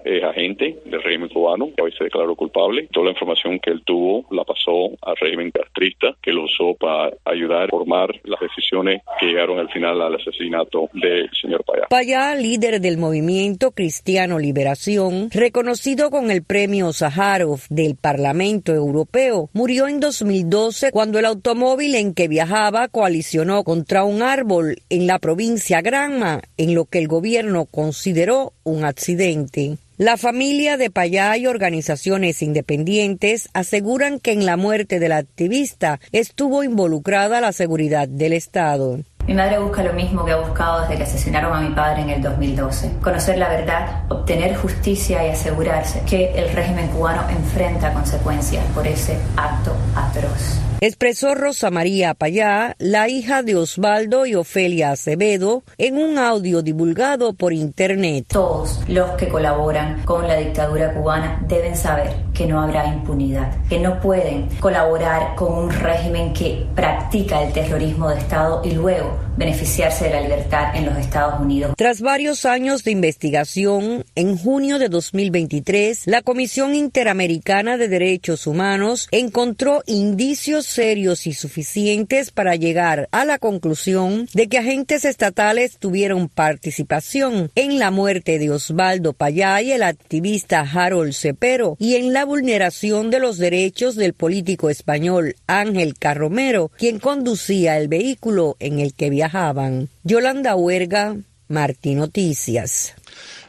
Es 0.04 0.24
agente 0.24 0.78
del 0.86 1.02
régimen 1.02 1.30
cubano, 1.30 1.70
que 1.76 1.82
hoy 1.82 1.92
se 1.98 2.04
declaró 2.04 2.36
culpable. 2.36 2.88
Toda 2.92 3.06
la 3.06 3.12
información 3.12 3.60
que 3.60 3.72
él 3.72 3.82
tuvo 3.86 4.26
la 4.32 4.44
pasó 4.44 4.92
al 5.02 5.16
régimen 5.20 5.52
castrista, 5.52 6.16
que 6.22 6.32
lo 6.32 6.44
usó 6.44 6.76
para 6.76 7.12
ayudar 7.26 7.64
a 7.64 7.68
formar 7.70 8.10
las 8.24 8.40
decisiones 8.40 9.02
que 9.20 9.28
llegaron 9.28 9.60
al 9.60 9.70
final 9.70 10.02
al 10.02 10.16
asesinato 10.16 10.90
del 10.94 11.30
señor 11.42 11.64
Payá. 11.64 11.88
Payá, 11.90 12.36
líder 12.36 12.82
del 12.82 12.98
movimiento 12.98 13.72
Cristiano 13.72 14.40
Liberación, 14.40 15.30
reconoció 15.32 15.70
Conocido 15.70 16.10
con 16.10 16.32
el 16.32 16.44
premio 16.44 16.92
Sájarov 16.94 17.60
del 17.70 17.96
Parlamento 17.96 18.74
Europeo, 18.74 19.50
murió 19.54 19.88
en 19.88 20.00
2012 20.00 20.92
cuando 20.92 21.20
el 21.20 21.26
automóvil 21.26 21.96
en 21.96 22.14
que 22.14 22.28
viajaba 22.28 22.88
coalicionó 22.88 23.64
contra 23.64 24.04
un 24.04 24.24
árbol 24.24 24.78
en 24.90 25.06
la 25.06 25.20
provincia 25.20 25.82
Granma, 25.82 26.42
en 26.58 26.74
lo 26.74 26.86
que 26.86 26.98
el 26.98 27.08
gobierno 27.08 27.66
consideró 27.66 28.54
un 28.64 28.84
accidente. 28.84 29.59
La 30.00 30.16
familia 30.16 30.78
de 30.78 30.90
Payá 30.90 31.36
y 31.36 31.46
organizaciones 31.46 32.42
independientes 32.42 33.50
aseguran 33.52 34.22
que 34.22 34.32
en 34.32 34.46
la 34.46 34.56
muerte 34.56 34.98
del 34.98 35.12
activista 35.12 36.00
estuvo 36.14 36.64
involucrada 36.64 37.42
la 37.42 37.52
seguridad 37.52 38.08
del 38.08 38.32
Estado. 38.32 39.02
Mi 39.28 39.36
madre 39.36 39.60
busca 39.60 39.84
lo 39.84 39.94
mismo 39.94 40.26
que 40.26 40.32
ha 40.32 40.38
buscado 40.38 40.82
desde 40.82 40.98
que 40.98 41.04
asesinaron 41.04 41.54
a 41.54 41.62
mi 41.62 41.76
padre 41.76 42.02
en 42.02 42.10
el 42.10 42.22
2012. 42.22 42.94
Conocer 43.02 43.38
la 43.38 43.50
verdad, 43.50 44.04
obtener 44.10 44.56
justicia 44.56 45.26
y 45.26 45.30
asegurarse 45.30 46.02
que 46.10 46.32
el 46.34 46.52
régimen 46.52 46.88
cubano 46.88 47.30
enfrenta 47.30 47.94
consecuencias 47.94 48.66
por 48.74 48.88
ese 48.88 49.20
acto 49.38 49.76
atroz. 49.96 50.60
Expresó 50.82 51.36
Rosa 51.36 51.70
María 51.72 52.14
Payá, 52.14 52.76
la 52.80 53.10
hija 53.10 53.44
de 53.44 53.58
Osvaldo 53.58 54.26
y 54.26 54.36
Ofelia 54.36 54.92
Acevedo, 54.92 55.64
en 55.78 55.98
un 55.98 56.18
audio 56.18 56.62
divulgado 56.62 57.34
por 57.34 57.52
Internet. 57.52 58.28
Todos 58.30 58.80
los 58.88 59.12
que 59.12 59.28
colaboran 59.28 60.04
con 60.06 60.26
la 60.26 60.38
dictadura 60.38 60.94
cubana 60.94 61.44
deben 61.50 61.76
saber 61.76 62.14
que 62.40 62.46
no 62.46 62.62
habrá 62.62 62.88
impunidad, 62.88 63.52
que 63.68 63.80
no 63.80 64.00
pueden 64.00 64.48
colaborar 64.62 65.36
con 65.36 65.52
un 65.52 65.70
régimen 65.70 66.32
que 66.32 66.66
practica 66.74 67.44
el 67.44 67.52
terrorismo 67.52 68.08
de 68.08 68.18
Estado 68.18 68.62
y 68.64 68.72
luego 68.72 69.20
beneficiarse 69.36 70.06
de 70.06 70.12
la 70.12 70.22
libertad 70.22 70.76
en 70.76 70.86
los 70.86 70.98
Estados 70.98 71.40
Unidos. 71.40 71.74
Tras 71.78 72.02
varios 72.02 72.46
años 72.46 72.84
de 72.84 72.92
investigación, 72.92 74.06
en 74.16 74.38
junio 74.38 74.80
de 74.80 74.90
2023, 74.90 76.08
la 76.08 76.22
Comisión 76.22 76.76
Interamericana 76.76 77.78
de 77.78 77.88
Derechos 77.88 78.48
Humanos 78.48 79.08
encontró 79.12 79.82
indicios 79.86 80.66
serios 80.66 81.26
y 81.26 81.34
suficientes 81.34 82.32
para 82.32 82.56
llegar 82.56 83.08
a 83.12 83.26
la 83.26 83.38
conclusión 83.38 84.28
de 84.34 84.48
que 84.48 84.58
agentes 84.58 85.06
estatales 85.06 85.78
tuvieron 85.78 86.28
participación 86.28 87.50
en 87.56 87.80
la 87.80 87.92
muerte 87.92 88.40
de 88.40 88.52
Osvaldo 88.52 89.14
Payá 89.14 89.62
y 89.62 89.72
el 89.72 89.84
activista 89.84 90.62
Harold 90.62 91.14
Cepero 91.14 91.78
y 91.80 91.96
en 91.96 92.14
la 92.14 92.26
vulneración 92.30 93.10
de 93.10 93.20
los 93.20 93.40
derechos 93.40 93.96
del 93.96 94.14
político 94.14 94.70
español 94.70 95.36
Ángel 95.48 95.98
Carromero, 95.98 96.70
quien 96.78 97.00
conducía 97.00 97.80
el 97.80 97.88
vehículo 97.88 98.56
en 98.60 98.78
el 98.78 98.94
que 98.94 99.10
viajaba 99.10 99.72
Yolanda 100.04 100.56
Huerga, 100.56 101.18
Martín 101.48 101.98
Noticias. 101.98 102.94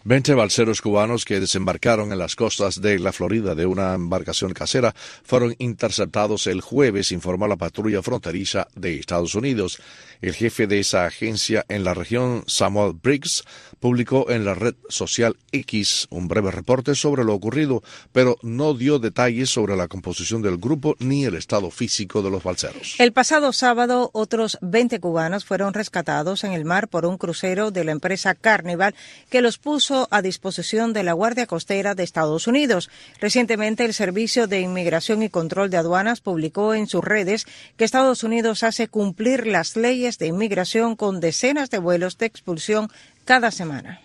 Veinte 0.02 0.33
balseros 0.33 0.80
cubanos 0.80 1.26
que 1.26 1.40
desembarcaron 1.40 2.11
en 2.11 2.19
las 2.19 2.35
costas 2.35 2.80
de 2.80 2.99
la 2.99 3.12
Florida 3.12 3.54
de 3.54 3.66
una 3.66 3.92
embarcación 3.92 4.54
casera 4.54 4.95
fueron 5.25 5.54
interceptados 5.59 6.47
el 6.47 6.62
jueves, 6.62 7.12
informó 7.12 7.47
la 7.47 7.57
patrulla 7.57 8.02
fronteriza 8.02 8.66
de 8.75 8.95
Estados 8.95 9.35
Unidos. 9.35 9.78
El 10.23 10.35
jefe 10.35 10.66
de 10.66 10.80
esa 10.80 11.04
agencia 11.04 11.66
en 11.69 11.85
la 11.85 11.92
región, 11.92 12.45
Samuel 12.47 12.95
Briggs, 12.95 13.45
publicó 13.78 14.30
en 14.30 14.47
la 14.47 14.54
red 14.54 14.75
social 14.88 15.37
X 15.52 16.07
un 16.11 16.28
breve 16.28 16.50
reporte 16.50 16.95
sobre 16.95 17.25
lo 17.25 17.35
ocurrido, 17.35 17.83
pero 18.12 18.38
no 18.42 18.73
dio 18.73 18.99
detalles 18.99 19.50
sobre 19.50 19.76
la 19.76 19.88
composición 19.88 20.40
del 20.40 20.57
grupo 20.57 20.97
ni 20.99 21.25
el 21.26 21.35
estado 21.35 21.71
físico 21.71 22.23
de 22.23 22.30
los 22.30 22.42
balseros. 22.42 22.95
El 22.99 23.12
pasado 23.12 23.52
sábado, 23.52 24.11
otros 24.14 24.59
20 24.62 24.99
cubanos 25.00 25.45
fueron 25.45 25.75
rescatados 25.75 26.45
en 26.45 26.52
el 26.52 26.64
mar 26.64 26.88
por 26.88 27.04
un 27.04 27.19
crucero 27.19 27.71
de 27.71 27.85
la 27.85 27.92
empresa 27.92 28.35
Carnival 28.35 28.95
que 29.28 29.42
los 29.42 29.59
puso 29.59 29.89
a 30.11 30.23
disposición 30.23 30.92
de 30.92 31.02
la 31.02 31.12
Guardia 31.12 31.47
Costera 31.47 31.94
de 31.94 32.04
Estados 32.04 32.47
Unidos. 32.47 32.90
Recientemente, 33.20 33.85
el 33.85 33.94
Servicio 33.94 34.47
de 34.47 34.61
Inmigración 34.61 35.23
y 35.23 35.28
Control 35.28 35.70
de 35.70 35.78
Aduanas 35.78 36.20
publicó 36.20 36.75
en 36.75 36.87
sus 36.87 37.02
redes 37.02 37.47
que 37.76 37.85
Estados 37.85 38.23
Unidos 38.23 38.62
hace 38.62 38.88
cumplir 38.88 39.47
las 39.47 39.76
leyes 39.76 40.18
de 40.18 40.28
inmigración 40.28 40.97
con 40.97 41.20
decenas 41.20 41.70
de 41.70 41.78
vuelos 41.78 42.18
de 42.18 42.26
expulsión 42.26 42.88
cada 43.25 43.50
semana. 43.50 44.00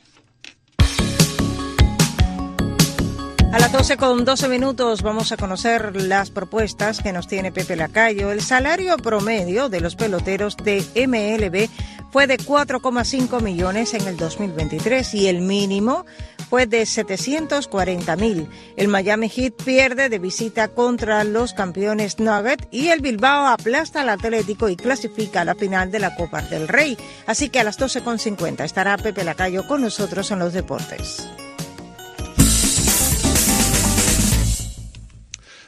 A 3.55 3.59
las 3.59 3.71
12 3.71 3.95
con 3.95 4.25
12 4.25 4.50
minutos 4.50 5.01
vamos 5.01 5.31
a 5.31 5.38
conocer 5.38 5.95
las 5.95 6.29
propuestas 6.29 7.00
que 7.01 7.13
nos 7.13 7.25
tiene 7.25 7.53
Pepe 7.53 7.77
Lacayo. 7.77 8.33
El 8.33 8.41
salario 8.41 8.97
promedio 8.97 9.69
de 9.69 9.79
los 9.79 9.95
peloteros 9.95 10.57
de 10.57 10.83
MLB 11.07 11.69
fue 12.12 12.27
de 12.27 12.38
4,5 12.38 13.41
millones 13.41 13.93
en 13.93 14.05
el 14.07 14.17
2023 14.17 15.13
y 15.13 15.27
el 15.27 15.39
mínimo 15.39 16.05
fue 16.50 16.65
de 16.67 16.85
740 16.85 18.17
mil. 18.17 18.50
El 18.75 18.89
Miami 18.89 19.29
Heat 19.29 19.53
pierde 19.63 20.09
de 20.09 20.19
visita 20.19 20.67
contra 20.67 21.24
los 21.24 21.53
campeones 21.53 22.19
Nugget 22.19 22.67
y 22.71 22.89
el 22.89 23.00
Bilbao 23.00 23.47
aplasta 23.47 24.01
al 24.01 24.09
Atlético 24.09 24.67
y 24.67 24.75
clasifica 24.75 25.41
a 25.41 25.45
la 25.45 25.55
final 25.55 25.91
de 25.91 26.00
la 26.00 26.13
Copa 26.17 26.41
del 26.41 26.67
Rey. 26.67 26.97
Así 27.25 27.47
que 27.47 27.62
a 27.62 27.63
las 27.63 27.79
12.50 27.79 28.65
estará 28.65 28.97
Pepe 28.97 29.24
Lacayo 29.24 29.65
con 29.65 29.81
nosotros 29.81 30.29
en 30.31 30.39
los 30.39 30.51
deportes. 30.51 31.25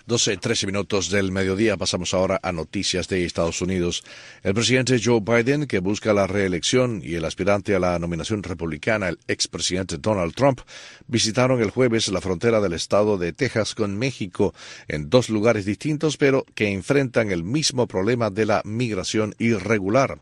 12, 0.08 0.38
13 0.38 0.68
minutos 0.68 1.10
del 1.10 1.34
mediodía. 1.34 1.76
Pasamos 1.76 2.14
ahora 2.14 2.40
a 2.42 2.54
noticias 2.54 3.10
de 3.10 3.26
Estados 3.26 3.62
Unidos. 3.62 4.06
El 4.42 4.54
presidente 4.54 5.02
Joe 5.04 5.20
Biden, 5.20 5.68
que 5.68 5.80
busca 5.80 6.14
la 6.14 6.28
reelección, 6.28 7.02
y 7.04 7.16
el 7.16 7.26
aspirante 7.26 7.76
a 7.76 7.80
la 7.80 8.00
nominación 8.00 8.42
republicana, 8.42 9.10
el 9.10 9.20
expresidente 9.28 9.98
Donald 9.98 10.34
Trump, 10.34 10.62
visitaron 11.08 11.62
el 11.62 11.72
jueves 11.72 12.08
la 12.08 12.22
frontera 12.22 12.62
del 12.62 12.72
estado 12.72 13.18
de 13.18 13.34
Texas 13.34 13.76
con 13.76 13.98
México 13.98 14.54
en 14.88 15.10
dos 15.10 15.30
lugares 15.30 15.66
distintos, 15.66 16.16
pero 16.16 16.46
que 16.56 16.72
enfrentan 16.72 17.30
el 17.30 17.44
mismo 17.44 17.86
problema 17.86 18.30
de 18.30 18.46
la 18.46 18.62
migración 18.64 19.36
irregular. 19.40 20.22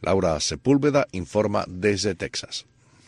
Laura 0.00 0.40
Sepúlveda 0.40 1.08
informa 1.12 1.66
desde 1.68 2.14
Texas. 2.14 2.64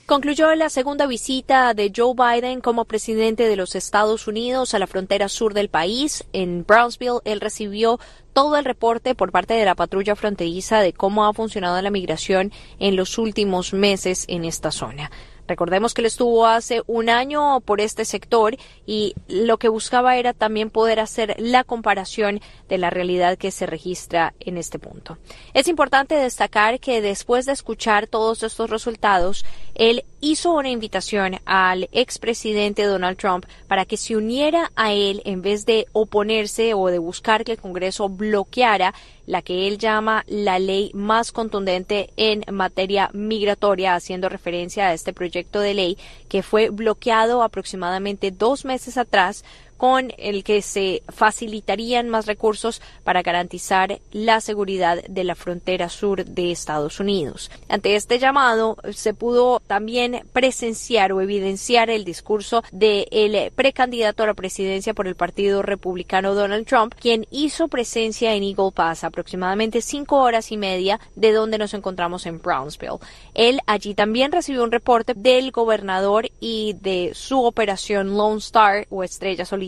Concluyó 0.09 0.55
la 0.55 0.71
segunda 0.71 1.07
visita 1.07 1.75
de 1.75 1.93
Joe 1.95 2.15
Biden 2.17 2.63
como 2.63 2.87
presidente 2.87 3.47
de 3.47 3.57
los 3.57 3.75
Estados 3.75 4.27
Unidos 4.27 4.73
a 4.73 4.79
la 4.79 4.87
frontera 4.87 5.29
sur 5.29 5.53
del 5.53 5.69
país. 5.69 6.25
En 6.33 6.65
Brownsville, 6.65 7.21
él 7.27 7.43
recibió 7.43 8.01
todo 8.33 8.57
el 8.57 8.65
reporte 8.65 9.15
por 9.15 9.33
parte 9.33 9.53
de 9.53 9.67
la 9.67 9.75
patrulla 9.75 10.17
fronteriza 10.17 10.81
de 10.81 10.95
cómo 10.95 11.27
ha 11.27 11.35
funcionado 11.35 11.83
la 11.83 11.91
migración 11.91 12.53
en 12.79 12.97
los 12.97 13.19
últimos 13.19 13.75
meses 13.75 14.25
en 14.29 14.47
esta 14.47 14.71
zona. 14.71 15.11
Recordemos 15.49 15.95
que 15.95 16.03
él 16.03 16.07
estuvo 16.07 16.47
hace 16.47 16.83
un 16.87 17.09
año 17.09 17.61
por 17.61 17.81
este 17.81 18.05
sector 18.05 18.57
y 18.87 19.15
lo 19.29 19.59
que 19.59 19.69
buscaba 19.69 20.17
era 20.17 20.35
también 20.35 20.71
poder 20.71 21.01
hacer 21.01 21.35
la 21.39 21.65
comparación 21.65 22.41
de 22.69 22.79
la 22.79 22.91
realidad 22.91 23.39
que 23.39 23.51
se 23.51 23.67
registra 23.67 24.35
en 24.41 24.59
este 24.59 24.79
punto. 24.79 25.17
Es 25.55 25.67
importante 25.67 26.15
destacar 26.15 26.81
que 26.81 27.01
después 27.01 27.47
de 27.47 27.53
escuchar 27.53 28.07
todos 28.07 28.43
estos 28.43 28.69
resultados, 28.69 29.47
él 29.75 30.05
hizo 30.21 30.53
una 30.53 30.71
invitación 30.71 31.37
al 31.45 31.89
expresidente 31.93 32.85
Donald 32.85 33.17
Trump 33.17 33.47
para 33.67 33.85
que 33.85 33.97
se 33.97 34.17
uniera 34.17 34.73
a 34.75 34.93
él 34.93 35.23
en 35.25 35.43
vez 35.43 35.65
de 35.65 35.87
oponerse 35.93 36.75
o 36.75 36.87
de 36.89 36.99
buscar 36.99 37.45
que 37.45 37.53
el 37.53 37.59
Congreso 37.59 38.09
bloqueara 38.09 38.95
la 39.27 39.43
que 39.43 39.69
él 39.69 39.79
llama 39.79 40.25
la 40.27 40.59
ley 40.59 40.91
más 40.95 41.33
contundente 41.33 42.11
en 42.17 42.45
materia 42.51 43.11
migratoria, 43.13 43.95
haciendo 43.95 44.29
referencia 44.31 44.89
a 44.89 44.95
este 44.95 45.13
proyecto 45.13 45.61
de 45.61 45.75
ley 45.75 45.99
que 46.29 46.43
fue 46.43 46.71
bloqueado 46.71 47.43
aproximadamente 47.43 48.31
dos 48.31 48.65
meses 48.65 48.97
atrás 48.97 49.45
con 49.79 50.13
el 50.19 50.45
que 50.45 50.61
se 50.61 51.03
facilitarían 51.09 52.11
más 52.11 52.27
recursos 52.27 52.83
para 53.05 53.23
garantizar 53.23 54.01
la 54.11 54.43
seguridad 54.43 55.03
de 55.09 55.25
la 55.25 55.37
frontera 55.37 55.89
sur 55.89 56.25
de 56.25 56.51
Estados 56.51 57.01
Unidos. 57.01 57.51
Ante 57.69 57.97
este 57.97 58.19
llamado 58.19 58.77
se 58.93 59.15
pudo 59.15 59.61
también 59.61 60.23
presenciar 60.33 61.13
o 61.13 61.21
evidenciar 61.21 61.89
el 61.91 62.05
discurso 62.05 62.63
del 62.73 63.53
precandidato 63.55 64.25
a 64.25 64.27
la 64.27 64.35
presidencia 64.35 64.95
por 64.95 65.07
el 65.07 65.15
Partido 65.15 65.63
Republicano 65.63 66.35
Donald 66.35 66.67
Trump, 66.67 66.95
quien 66.95 67.27
hizo 67.31 67.69
presencia 67.69 68.35
en 68.35 68.43
Eagle 68.43 68.73
Pass 68.75 69.05
aproximadamente 69.05 69.81
cinco 69.81 70.17
horas 70.17 70.51
y 70.51 70.57
media 70.57 70.99
de 71.15 71.33
donde 71.33 71.57
nos 71.57 71.73
encontramos 71.73 72.27
en 72.27 72.41
Brownsville. 72.41 72.99
Él 73.35 73.61
allí 73.67 73.95
también 73.95 74.33
recibió 74.33 74.65
un 74.65 74.73
reporte 74.73 75.15
del 75.15 75.53
gobernador 75.53 76.29
y 76.41 76.75
de 76.81 77.13
su 77.15 77.45
operación 77.45 78.17
Lone 78.17 78.39
Star 78.39 78.87
o 78.91 79.05
Estrella 79.05 79.45
Solitaria. 79.45 79.68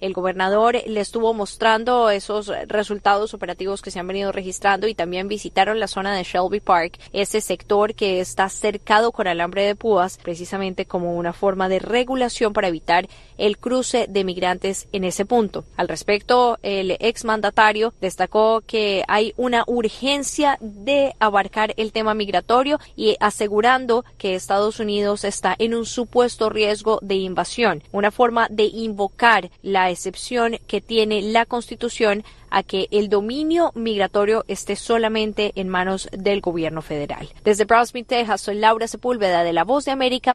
El 0.00 0.12
gobernador 0.12 0.76
le 0.86 1.00
estuvo 1.00 1.34
mostrando 1.34 2.10
esos 2.10 2.50
resultados 2.66 3.34
operativos 3.34 3.82
que 3.82 3.90
se 3.90 3.98
han 3.98 4.06
venido 4.06 4.32
registrando 4.32 4.86
y 4.86 4.94
también 4.94 5.28
visitaron 5.28 5.80
la 5.80 5.86
zona 5.86 6.14
de 6.14 6.22
Shelby 6.22 6.60
Park, 6.60 6.98
ese 7.12 7.40
sector 7.40 7.94
que 7.94 8.20
está 8.20 8.48
cercado 8.48 9.12
con 9.12 9.26
alambre 9.26 9.64
de 9.64 9.74
púas, 9.74 10.18
precisamente 10.22 10.86
como 10.86 11.14
una 11.14 11.32
forma 11.32 11.68
de 11.68 11.78
regulación 11.78 12.52
para 12.52 12.68
evitar 12.68 13.08
el 13.38 13.58
cruce 13.58 14.06
de 14.08 14.24
migrantes 14.24 14.88
en 14.92 15.04
ese 15.04 15.24
punto. 15.24 15.64
Al 15.76 15.88
respecto, 15.88 16.58
el 16.62 16.96
exmandatario 17.00 17.92
destacó 18.00 18.62
que 18.66 19.04
hay 19.08 19.34
una 19.36 19.64
urgencia 19.66 20.58
de 20.60 21.14
abarcar 21.18 21.74
el 21.76 21.92
tema 21.92 22.14
migratorio 22.14 22.78
y 22.96 23.16
asegurando 23.20 24.04
que 24.18 24.34
Estados 24.34 24.80
Unidos 24.80 25.24
está 25.24 25.54
en 25.58 25.74
un 25.74 25.86
supuesto 25.86 26.50
riesgo 26.50 26.98
de 27.02 27.16
invasión, 27.16 27.82
una 27.92 28.10
forma 28.10 28.46
de 28.50 28.64
invocar 28.64 29.39
la 29.62 29.90
excepción 29.90 30.58
que 30.66 30.80
tiene 30.80 31.22
la 31.22 31.46
Constitución 31.46 32.24
a 32.50 32.62
que 32.62 32.88
el 32.90 33.08
dominio 33.08 33.72
migratorio 33.74 34.44
esté 34.48 34.76
solamente 34.76 35.52
en 35.54 35.68
manos 35.68 36.08
del 36.12 36.40
gobierno 36.40 36.82
federal. 36.82 37.28
Desde 37.44 37.64
Brownsville, 37.64 38.04
Texas, 38.04 38.40
soy 38.40 38.56
Laura 38.56 38.86
Sepúlveda 38.88 39.44
de 39.44 39.52
La 39.52 39.64
Voz 39.64 39.84
de 39.84 39.92
América. 39.92 40.34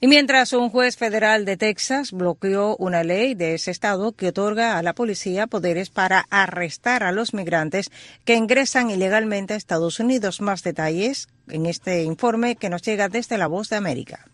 Y 0.00 0.06
mientras 0.06 0.52
un 0.52 0.68
juez 0.68 0.98
federal 0.98 1.46
de 1.46 1.56
Texas 1.56 2.12
bloqueó 2.12 2.76
una 2.76 3.04
ley 3.04 3.34
de 3.34 3.54
ese 3.54 3.70
estado 3.70 4.12
que 4.12 4.28
otorga 4.28 4.76
a 4.76 4.82
la 4.82 4.94
policía 4.94 5.46
poderes 5.46 5.88
para 5.88 6.26
arrestar 6.28 7.02
a 7.02 7.12
los 7.12 7.32
migrantes 7.32 7.90
que 8.26 8.34
ingresan 8.34 8.90
ilegalmente 8.90 9.54
a 9.54 9.56
Estados 9.56 10.00
Unidos. 10.00 10.42
Más 10.42 10.62
detalles 10.62 11.28
en 11.48 11.64
este 11.64 12.02
informe 12.02 12.56
que 12.56 12.68
nos 12.68 12.82
llega 12.82 13.08
desde 13.08 13.38
La 13.38 13.46
Voz 13.46 13.70
de 13.70 13.76
América. 13.76 14.26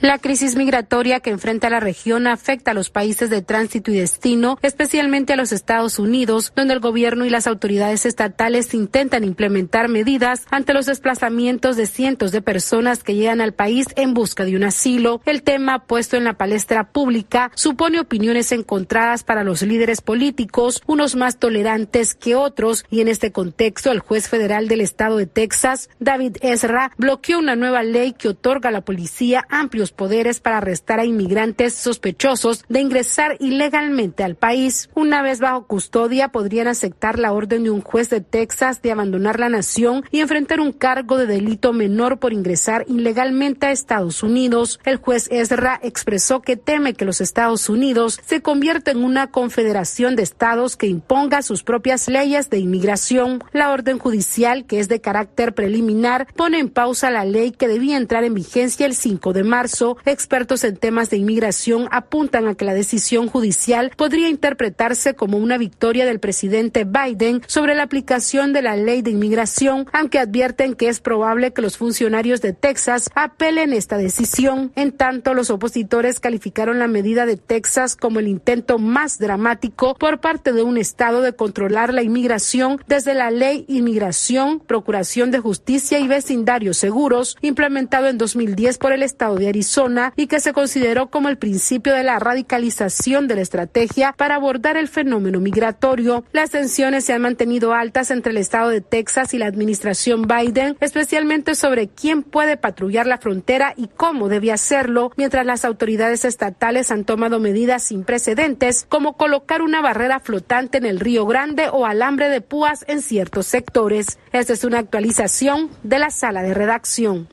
La 0.00 0.18
crisis 0.18 0.54
migratoria 0.54 1.18
que 1.18 1.30
enfrenta 1.30 1.70
la 1.70 1.80
región 1.80 2.28
afecta 2.28 2.70
a 2.70 2.74
los 2.74 2.88
países 2.88 3.30
de 3.30 3.42
tránsito 3.42 3.90
y 3.90 3.98
destino, 3.98 4.56
especialmente 4.62 5.32
a 5.32 5.36
los 5.36 5.50
Estados 5.50 5.98
Unidos, 5.98 6.52
donde 6.54 6.74
el 6.74 6.78
gobierno 6.78 7.24
y 7.24 7.30
las 7.30 7.48
autoridades 7.48 8.06
estatales 8.06 8.74
intentan 8.74 9.24
implementar 9.24 9.88
medidas 9.88 10.46
ante 10.52 10.72
los 10.72 10.86
desplazamientos 10.86 11.76
de 11.76 11.86
cientos 11.86 12.30
de 12.30 12.42
personas 12.42 13.02
que 13.02 13.16
llegan 13.16 13.40
al 13.40 13.54
país 13.54 13.88
en 13.96 14.14
busca 14.14 14.44
de 14.44 14.54
un 14.54 14.62
asilo. 14.62 15.20
El 15.26 15.42
tema 15.42 15.80
puesto 15.80 16.16
en 16.16 16.22
la 16.22 16.38
palestra 16.38 16.92
pública 16.92 17.50
supone 17.56 17.98
opiniones 17.98 18.52
encontradas 18.52 19.24
para 19.24 19.42
los 19.42 19.62
líderes 19.62 20.00
políticos, 20.00 20.80
unos 20.86 21.16
más 21.16 21.40
tolerantes 21.40 22.14
que 22.14 22.36
otros, 22.36 22.84
y 22.88 23.00
en 23.00 23.08
este 23.08 23.32
contexto 23.32 23.90
el 23.90 23.98
juez 23.98 24.28
federal 24.28 24.68
del 24.68 24.80
estado 24.80 25.16
de 25.16 25.26
Texas, 25.26 25.90
David 25.98 26.36
Ezra, 26.40 26.92
bloqueó 26.98 27.40
una 27.40 27.56
nueva 27.56 27.82
ley 27.82 28.12
que 28.12 28.28
otorga 28.28 28.68
a 28.68 28.72
la 28.72 28.82
policía 28.82 29.44
amplios 29.50 29.87
poderes 29.92 30.40
para 30.40 30.58
arrestar 30.58 31.00
a 31.00 31.04
inmigrantes 31.04 31.74
sospechosos 31.74 32.64
de 32.68 32.80
ingresar 32.80 33.36
ilegalmente 33.40 34.24
al 34.24 34.36
país. 34.36 34.90
Una 34.94 35.22
vez 35.22 35.40
bajo 35.40 35.66
custodia, 35.66 36.28
podrían 36.28 36.68
aceptar 36.68 37.18
la 37.18 37.32
orden 37.32 37.64
de 37.64 37.70
un 37.70 37.80
juez 37.80 38.10
de 38.10 38.20
Texas 38.20 38.82
de 38.82 38.92
abandonar 38.92 39.40
la 39.40 39.48
nación 39.48 40.04
y 40.10 40.20
enfrentar 40.20 40.60
un 40.60 40.72
cargo 40.72 41.16
de 41.16 41.26
delito 41.26 41.72
menor 41.72 42.18
por 42.18 42.32
ingresar 42.32 42.84
ilegalmente 42.88 43.66
a 43.66 43.72
Estados 43.72 44.22
Unidos. 44.22 44.80
El 44.84 44.96
juez 44.96 45.28
Ezra 45.30 45.80
expresó 45.82 46.42
que 46.42 46.56
teme 46.56 46.94
que 46.94 47.04
los 47.04 47.20
Estados 47.20 47.68
Unidos 47.68 48.20
se 48.26 48.42
convierta 48.42 48.90
en 48.90 49.02
una 49.02 49.30
confederación 49.30 50.16
de 50.16 50.22
estados 50.22 50.76
que 50.76 50.86
imponga 50.86 51.42
sus 51.42 51.62
propias 51.62 52.08
leyes 52.08 52.50
de 52.50 52.58
inmigración. 52.58 53.42
La 53.52 53.70
orden 53.70 53.98
judicial, 53.98 54.66
que 54.66 54.80
es 54.80 54.88
de 54.88 55.00
carácter 55.00 55.54
preliminar, 55.54 56.26
pone 56.34 56.58
en 56.58 56.68
pausa 56.68 57.10
la 57.10 57.24
ley 57.24 57.52
que 57.52 57.68
debía 57.68 57.96
entrar 57.96 58.24
en 58.24 58.34
vigencia 58.34 58.86
el 58.86 58.94
5 58.94 59.32
de 59.32 59.44
marzo 59.44 59.77
expertos 60.04 60.64
en 60.64 60.76
temas 60.76 61.10
de 61.10 61.18
inmigración 61.18 61.88
apuntan 61.92 62.48
a 62.48 62.54
que 62.54 62.64
la 62.64 62.74
decisión 62.74 63.28
judicial 63.28 63.92
podría 63.96 64.28
interpretarse 64.28 65.14
como 65.14 65.38
una 65.38 65.56
victoria 65.56 66.04
del 66.04 66.18
presidente 66.18 66.84
Biden 66.84 67.42
sobre 67.46 67.74
la 67.74 67.84
aplicación 67.84 68.52
de 68.52 68.62
la 68.62 68.76
ley 68.76 69.02
de 69.02 69.12
inmigración, 69.12 69.86
aunque 69.92 70.18
advierten 70.18 70.74
que 70.74 70.88
es 70.88 71.00
probable 71.00 71.52
que 71.52 71.62
los 71.62 71.76
funcionarios 71.76 72.40
de 72.40 72.52
Texas 72.52 73.10
apelen 73.14 73.72
esta 73.72 73.98
decisión. 73.98 74.72
En 74.74 74.92
tanto, 74.92 75.34
los 75.34 75.50
opositores 75.50 76.18
calificaron 76.18 76.78
la 76.78 76.88
medida 76.88 77.24
de 77.24 77.36
Texas 77.36 77.94
como 77.94 78.18
el 78.18 78.28
intento 78.28 78.78
más 78.78 79.18
dramático 79.18 79.94
por 79.94 80.20
parte 80.20 80.52
de 80.52 80.62
un 80.62 80.76
estado 80.76 81.20
de 81.20 81.34
controlar 81.34 81.94
la 81.94 82.02
inmigración 82.02 82.82
desde 82.88 83.14
la 83.14 83.30
ley 83.30 83.64
Inmigración, 83.68 84.60
Procuración 84.60 85.30
de 85.30 85.38
Justicia 85.38 85.98
y 86.00 86.08
Vecindarios 86.08 86.78
Seguros, 86.78 87.36
implementado 87.42 88.08
en 88.08 88.18
2010 88.18 88.78
por 88.78 88.92
el 88.92 89.02
estado 89.02 89.36
de 89.36 89.48
Arizona 89.48 89.67
y 90.16 90.26
que 90.26 90.40
se 90.40 90.52
consideró 90.52 91.08
como 91.08 91.28
el 91.28 91.36
principio 91.36 91.94
de 91.94 92.02
la 92.02 92.18
radicalización 92.18 93.28
de 93.28 93.34
la 93.34 93.42
estrategia 93.42 94.14
para 94.16 94.36
abordar 94.36 94.76
el 94.76 94.88
fenómeno 94.88 95.40
migratorio. 95.40 96.24
Las 96.32 96.50
tensiones 96.50 97.04
se 97.04 97.12
han 97.12 97.22
mantenido 97.22 97.74
altas 97.74 98.10
entre 98.10 98.32
el 98.32 98.38
estado 98.38 98.70
de 98.70 98.80
Texas 98.80 99.34
y 99.34 99.38
la 99.38 99.46
administración 99.46 100.22
Biden, 100.22 100.76
especialmente 100.80 101.54
sobre 101.54 101.88
quién 101.88 102.22
puede 102.22 102.56
patrullar 102.56 103.06
la 103.06 103.18
frontera 103.18 103.74
y 103.76 103.88
cómo 103.88 104.28
debe 104.28 104.52
hacerlo, 104.52 105.12
mientras 105.16 105.44
las 105.44 105.64
autoridades 105.64 106.24
estatales 106.24 106.90
han 106.90 107.04
tomado 107.04 107.38
medidas 107.38 107.82
sin 107.82 108.04
precedentes, 108.04 108.86
como 108.88 109.16
colocar 109.16 109.62
una 109.62 109.82
barrera 109.82 110.20
flotante 110.20 110.78
en 110.78 110.86
el 110.86 111.00
Río 111.00 111.26
Grande 111.26 111.68
o 111.70 111.84
alambre 111.84 112.28
de 112.30 112.40
púas 112.40 112.84
en 112.88 113.02
ciertos 113.02 113.46
sectores. 113.46 114.18
Esta 114.32 114.52
es 114.54 114.64
una 114.64 114.78
actualización 114.78 115.70
de 115.82 115.98
la 115.98 116.10
sala 116.10 116.42
de 116.42 116.54
redacción. 116.54 117.28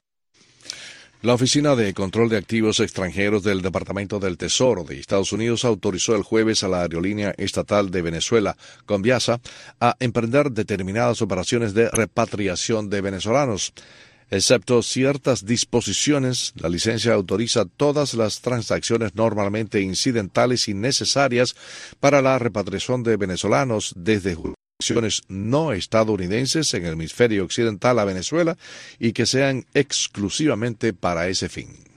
La 1.25 1.33
Oficina 1.33 1.75
de 1.75 1.91
Control 1.95 2.29
de 2.29 2.38
Activos 2.38 2.79
Extranjeros 2.79 3.41
del 3.41 3.63
Departamento 3.63 4.19
del 4.19 4.38
Tesoro 4.38 4.83
de 4.83 4.99
Estados 4.99 5.31
Unidos 5.33 5.65
autorizó 5.65 6.15
el 6.15 6.21
jueves 6.21 6.63
a 6.63 6.67
la 6.67 6.83
aerolínea 6.83 7.33
estatal 7.39 7.89
de 7.89 8.03
Venezuela, 8.03 8.55
Conviasa, 8.85 9.41
a 9.79 9.95
emprender 9.99 10.51
determinadas 10.51 11.23
operaciones 11.23 11.73
de 11.73 11.89
repatriación 11.89 12.91
de 12.91 13.01
venezolanos. 13.01 13.73
Excepto 14.29 14.83
ciertas 14.83 15.47
disposiciones, 15.47 16.53
la 16.57 16.69
licencia 16.69 17.15
autoriza 17.15 17.65
todas 17.65 18.13
las 18.13 18.41
transacciones 18.41 19.15
normalmente 19.15 19.81
incidentales 19.81 20.67
y 20.67 20.75
necesarias 20.75 21.55
para 21.99 22.21
la 22.21 22.38
repatriación 22.38 23.01
de 23.01 23.17
venezolanos 23.17 23.93
desde 23.95 24.35
no 25.29 25.71
estadounidenses 25.71 26.73
en 26.73 26.85
el 26.85 26.93
hemisferio 26.93 27.43
occidental 27.45 27.97
a 27.97 28.05
Venezuela 28.05 28.57
y 28.99 29.13
que 29.13 29.25
sean 29.25 29.65
exclusivamente 29.73 30.93
para 30.93 31.27
ese 31.27 31.49
fin. 31.49 31.94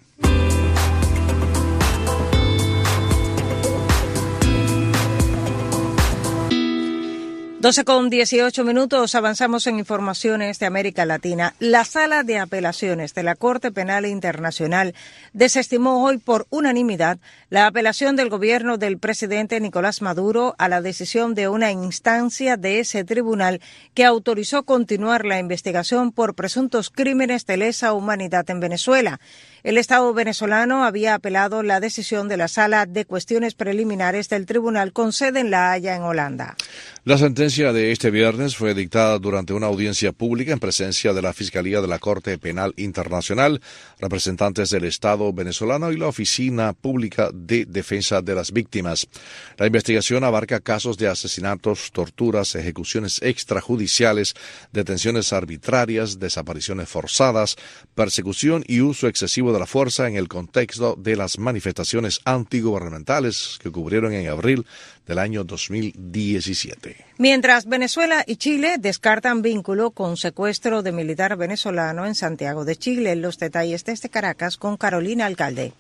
12 7.61 7.85
con 7.85 8.09
18 8.09 8.62
minutos, 8.62 9.16
avanzamos 9.16 9.66
en 9.66 9.81
informaciones 9.81 10.61
de 10.61 10.66
América 10.66 11.05
Latina. 11.05 11.57
La 11.59 11.85
Sala 11.85 12.23
de 12.23 12.38
Apelaciones 12.38 13.14
de 13.14 13.25
la 13.25 13.35
Corte 13.35 13.73
Penal 13.73 14.07
Internacional 14.07 14.94
desestimó 15.33 16.05
hoy 16.05 16.18
por 16.18 16.47
unanimidad 16.51 17.18
la 17.51 17.66
apelación 17.66 18.14
del 18.14 18.29
gobierno 18.29 18.79
del 18.79 18.99
presidente 18.99 19.59
Nicolás 19.59 20.03
Maduro 20.03 20.55
a 20.59 20.68
la 20.68 20.81
decisión 20.81 21.35
de 21.35 21.49
una 21.49 21.73
instancia 21.73 22.57
de 22.57 22.79
ese 22.79 23.03
tribunal 23.03 23.61
que 23.92 24.05
autorizó 24.05 24.62
continuar 24.62 25.25
la 25.25 25.40
investigación 25.40 26.12
por 26.12 26.37
presuntos 26.37 26.90
crímenes 26.90 27.44
de 27.44 27.57
lesa 27.57 27.92
humanidad 27.92 28.49
en 28.51 28.61
Venezuela. 28.61 29.18
El 29.64 29.77
Estado 29.77 30.14
venezolano 30.14 30.85
había 30.85 31.14
apelado 31.14 31.64
la 31.64 31.81
decisión 31.81 32.29
de 32.29 32.37
la 32.37 32.47
Sala 32.47 32.87
de 32.87 33.05
Cuestiones 33.05 33.55
Preliminares 33.55 34.29
del 34.29 34.47
Tribunal 34.47 34.92
con 34.92 35.12
sede 35.12 35.40
en 35.40 35.51
La 35.51 35.73
Haya, 35.73 35.97
en 35.97 36.03
Holanda. 36.03 36.57
La 37.03 37.18
sentencia 37.18 37.73
de 37.73 37.90
este 37.90 38.11
viernes 38.11 38.57
fue 38.57 38.75
dictada 38.75 39.18
durante 39.18 39.55
una 39.55 39.66
audiencia 39.66 40.12
pública 40.12 40.53
en 40.53 40.61
presencia 40.61 41.12
de 41.12 41.23
la 41.23 41.33
Fiscalía 41.33 41.81
de 41.81 41.88
la 41.88 41.99
Corte 41.99 42.38
Penal 42.38 42.73
Internacional, 42.77 43.61
representantes 43.99 44.71
del 44.71 44.85
Estado 44.85 45.33
venezolano 45.33 45.90
y 45.90 45.97
la 45.97 46.07
Oficina 46.07 46.73
Pública 46.73 47.31
de 47.35 47.64
Defensa 47.64 48.23
de 48.23 48.35
las 48.37 48.53
Víctimas. 48.53 49.09
La 49.57 49.66
investigación 49.66 50.23
abarca 50.23 50.61
casos 50.61 50.99
de 50.99 51.09
asesinatos, 51.09 51.90
torturas, 51.90 52.55
ejecuciones 52.55 53.21
extrajudiciales, 53.23 54.35
detenciones 54.73 55.33
arbitrarias, 55.33 56.21
desapariciones 56.21 56.88
forzadas, 56.88 57.57
persecución 57.94 58.62
y 58.66 58.83
uso 58.83 59.09
excesivo 59.09 59.47
de 59.52 59.58
la 59.58 59.66
fuerza 59.66 60.08
en 60.08 60.16
el 60.16 60.28
contexto 60.28 60.96
de 60.96 61.16
las 61.16 61.38
manifestaciones 61.38 62.20
antigubernamentales 62.24 63.58
que 63.62 63.70
cubrieron 63.70 64.12
en 64.12 64.28
abril 64.28 64.66
del 65.06 65.18
año 65.18 65.44
2017. 65.44 66.96
Mientras 67.18 67.66
Venezuela 67.66 68.24
y 68.26 68.37
Chile 68.37 68.76
descartan 68.78 69.42
vínculo 69.42 69.90
con 69.90 70.16
secuestro 70.16 70.82
de 70.82 70.92
militar 70.92 71.37
venezolano 71.37 72.06
en 72.06 72.14
Santiago 72.14 72.64
de 72.64 72.76
Chile. 72.76 73.16
Los 73.16 73.38
detalles 73.38 73.84
desde 73.84 74.08
Caracas 74.08 74.56
con 74.56 74.76
Carolina 74.76 75.26
Alcalde. 75.26 75.72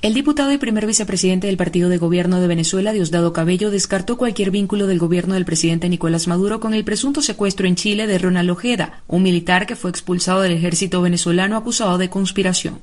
El 0.00 0.14
diputado 0.14 0.52
y 0.52 0.58
primer 0.58 0.86
vicepresidente 0.86 1.48
del 1.48 1.56
Partido 1.56 1.88
de 1.88 1.98
Gobierno 1.98 2.40
de 2.40 2.46
Venezuela, 2.46 2.92
Diosdado 2.92 3.32
Cabello, 3.32 3.72
descartó 3.72 4.16
cualquier 4.16 4.52
vínculo 4.52 4.86
del 4.86 5.00
gobierno 5.00 5.34
del 5.34 5.44
presidente 5.44 5.88
Nicolás 5.88 6.28
Maduro 6.28 6.60
con 6.60 6.72
el 6.72 6.84
presunto 6.84 7.20
secuestro 7.20 7.66
en 7.66 7.74
Chile 7.74 8.06
de 8.06 8.16
Ronald 8.16 8.50
Ojeda, 8.50 9.02
un 9.08 9.24
militar 9.24 9.66
que 9.66 9.74
fue 9.74 9.90
expulsado 9.90 10.40
del 10.42 10.52
ejército 10.52 11.02
venezolano 11.02 11.56
acusado 11.56 11.98
de 11.98 12.10
conspiración. 12.10 12.78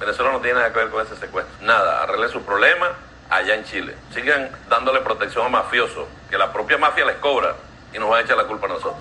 Venezuela 0.00 0.32
no 0.32 0.40
tiene 0.40 0.58
nada 0.58 0.72
que 0.72 0.78
ver 0.78 0.90
con 0.90 1.04
ese 1.04 1.16
secuestro. 1.16 1.54
Nada, 1.66 2.02
arregle 2.02 2.28
su 2.28 2.42
problema 2.42 2.88
allá 3.30 3.54
en 3.54 3.64
Chile. 3.64 3.94
Sigan 4.14 4.50
dándole 4.68 5.00
protección 5.00 5.46
a 5.46 5.48
mafiosos, 5.48 6.06
que 6.30 6.38
la 6.38 6.52
propia 6.52 6.78
mafia 6.78 7.04
les 7.04 7.16
cobra 7.16 7.54
y 7.92 7.98
nos 7.98 8.10
va 8.10 8.18
a 8.18 8.20
echar 8.22 8.36
la 8.36 8.44
culpa 8.44 8.66
a 8.66 8.70
nosotros. 8.70 8.96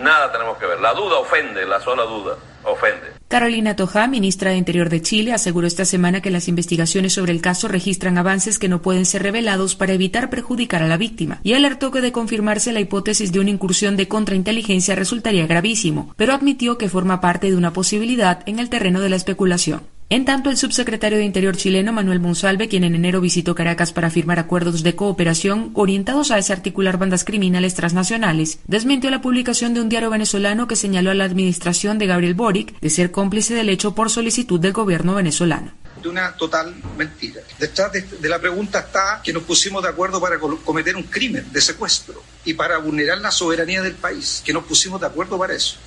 Nada 0.00 0.32
tenemos 0.32 0.56
que 0.56 0.66
ver. 0.66 0.80
La 0.80 0.94
duda 0.94 1.18
ofende, 1.18 1.66
la 1.66 1.80
sola 1.80 2.04
duda 2.04 2.36
ofende. 2.64 3.12
Carolina 3.28 3.76
Toja, 3.76 4.06
ministra 4.06 4.50
de 4.50 4.56
Interior 4.56 4.88
de 4.88 5.02
Chile, 5.02 5.32
aseguró 5.32 5.66
esta 5.66 5.84
semana 5.84 6.20
que 6.20 6.30
las 6.30 6.48
investigaciones 6.48 7.14
sobre 7.14 7.32
el 7.32 7.42
caso 7.42 7.68
registran 7.68 8.18
avances 8.18 8.58
que 8.58 8.68
no 8.68 8.82
pueden 8.82 9.06
ser 9.06 9.22
revelados 9.22 9.74
para 9.74 9.92
evitar 9.92 10.30
perjudicar 10.30 10.82
a 10.82 10.86
la 10.86 10.96
víctima 10.96 11.40
y 11.42 11.54
alertó 11.54 11.90
que 11.90 12.00
de 12.00 12.12
confirmarse 12.12 12.72
la 12.72 12.80
hipótesis 12.80 13.32
de 13.32 13.40
una 13.40 13.50
incursión 13.50 13.96
de 13.96 14.08
contrainteligencia 14.08 14.94
resultaría 14.94 15.46
gravísimo, 15.46 16.14
pero 16.16 16.32
admitió 16.34 16.78
que 16.78 16.88
forma 16.88 17.20
parte 17.20 17.50
de 17.50 17.56
una 17.56 17.72
posibilidad 17.72 18.42
en 18.46 18.58
el 18.58 18.70
terreno 18.70 19.00
de 19.00 19.08
la 19.08 19.16
especulación. 19.16 19.82
En 20.12 20.26
tanto, 20.26 20.50
el 20.50 20.58
subsecretario 20.58 21.16
de 21.16 21.24
Interior 21.24 21.56
chileno, 21.56 21.90
Manuel 21.90 22.20
Monsalve, 22.20 22.68
quien 22.68 22.84
en 22.84 22.94
enero 22.94 23.22
visitó 23.22 23.54
Caracas 23.54 23.94
para 23.94 24.10
firmar 24.10 24.38
acuerdos 24.38 24.82
de 24.82 24.94
cooperación 24.94 25.70
orientados 25.72 26.30
a 26.30 26.36
desarticular 26.36 26.98
bandas 26.98 27.24
criminales 27.24 27.72
transnacionales, 27.72 28.58
desmintió 28.66 29.08
la 29.08 29.22
publicación 29.22 29.72
de 29.72 29.80
un 29.80 29.88
diario 29.88 30.10
venezolano 30.10 30.68
que 30.68 30.76
señaló 30.76 31.12
a 31.12 31.14
la 31.14 31.24
administración 31.24 31.96
de 31.96 32.08
Gabriel 32.08 32.34
Boric 32.34 32.78
de 32.78 32.90
ser 32.90 33.10
cómplice 33.10 33.54
del 33.54 33.70
hecho 33.70 33.94
por 33.94 34.10
solicitud 34.10 34.60
del 34.60 34.74
gobierno 34.74 35.14
venezolano 35.14 35.72
de 36.02 36.08
una 36.08 36.36
total 36.36 36.74
mentira. 36.98 37.40
Detrás 37.60 37.92
de, 37.92 38.02
de, 38.02 38.28
la 38.28 38.40
pregunta 38.40 38.80
está 38.80 39.20
que 39.22 39.32
nos 39.32 39.44
pusimos 39.44 39.84
de 39.84 39.88
acuerdo 39.88 40.20
para 40.20 40.36
cometer 40.38 40.96
un 40.96 41.04
crimen 41.04 41.46
de 41.52 41.60
secuestro 41.60 42.22
y 42.44 42.54
para 42.54 42.76
vulnerar 42.78 43.18
la 43.18 43.30
soberanía 43.30 43.80
del 43.82 43.94
país, 43.94 44.42
que 44.44 44.52
nos 44.52 44.64
pusimos 44.64 45.00
de 45.00 45.06
acuerdo 45.06 45.38
para 45.38 45.54
eso. 45.54 45.78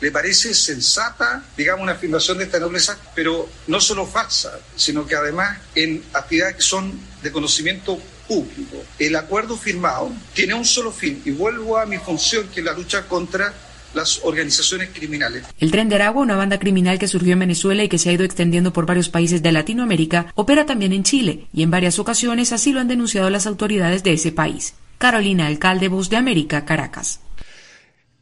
¿Le 0.00 0.10
parece 0.10 0.54
sensata, 0.54 1.44
digamos, 1.56 1.82
una 1.82 1.92
afirmación 1.92 2.38
de 2.38 2.44
esta 2.44 2.58
nobleza, 2.58 2.98
pero 3.14 3.48
no 3.66 3.80
solo 3.80 4.06
falsa, 4.06 4.58
sino 4.76 5.06
que 5.06 5.14
además 5.14 5.58
en 5.74 6.02
actividades 6.12 6.56
que 6.56 6.62
son 6.62 6.92
de 7.22 7.32
conocimiento 7.32 7.98
público? 8.28 8.84
El 8.98 9.16
acuerdo 9.16 9.56
firmado 9.56 10.12
tiene 10.34 10.54
un 10.54 10.64
solo 10.64 10.92
fin, 10.92 11.22
y 11.24 11.30
vuelvo 11.30 11.78
a 11.78 11.86
mi 11.86 11.98
función, 11.98 12.48
que 12.48 12.60
es 12.60 12.66
la 12.66 12.72
lucha 12.72 13.06
contra 13.06 13.54
las 13.94 14.20
organizaciones 14.24 14.90
criminales. 14.92 15.44
El 15.58 15.70
Tren 15.70 15.88
de 15.88 15.94
Aragua, 15.94 16.22
una 16.22 16.36
banda 16.36 16.58
criminal 16.58 16.98
que 16.98 17.08
surgió 17.08 17.32
en 17.32 17.38
Venezuela 17.38 17.84
y 17.84 17.88
que 17.88 17.98
se 17.98 18.10
ha 18.10 18.12
ido 18.12 18.24
extendiendo 18.24 18.72
por 18.72 18.86
varios 18.86 19.08
países 19.08 19.42
de 19.42 19.52
Latinoamérica, 19.52 20.32
opera 20.34 20.66
también 20.66 20.92
en 20.92 21.04
Chile 21.04 21.46
y 21.52 21.62
en 21.62 21.70
varias 21.70 21.98
ocasiones 21.98 22.52
así 22.52 22.72
lo 22.72 22.80
han 22.80 22.88
denunciado 22.88 23.30
las 23.30 23.46
autoridades 23.46 24.02
de 24.02 24.12
ese 24.12 24.32
país. 24.32 24.74
Carolina 24.98 25.46
Alcalde, 25.46 25.88
Voz 25.88 26.10
de 26.10 26.16
América, 26.16 26.64
Caracas. 26.64 27.20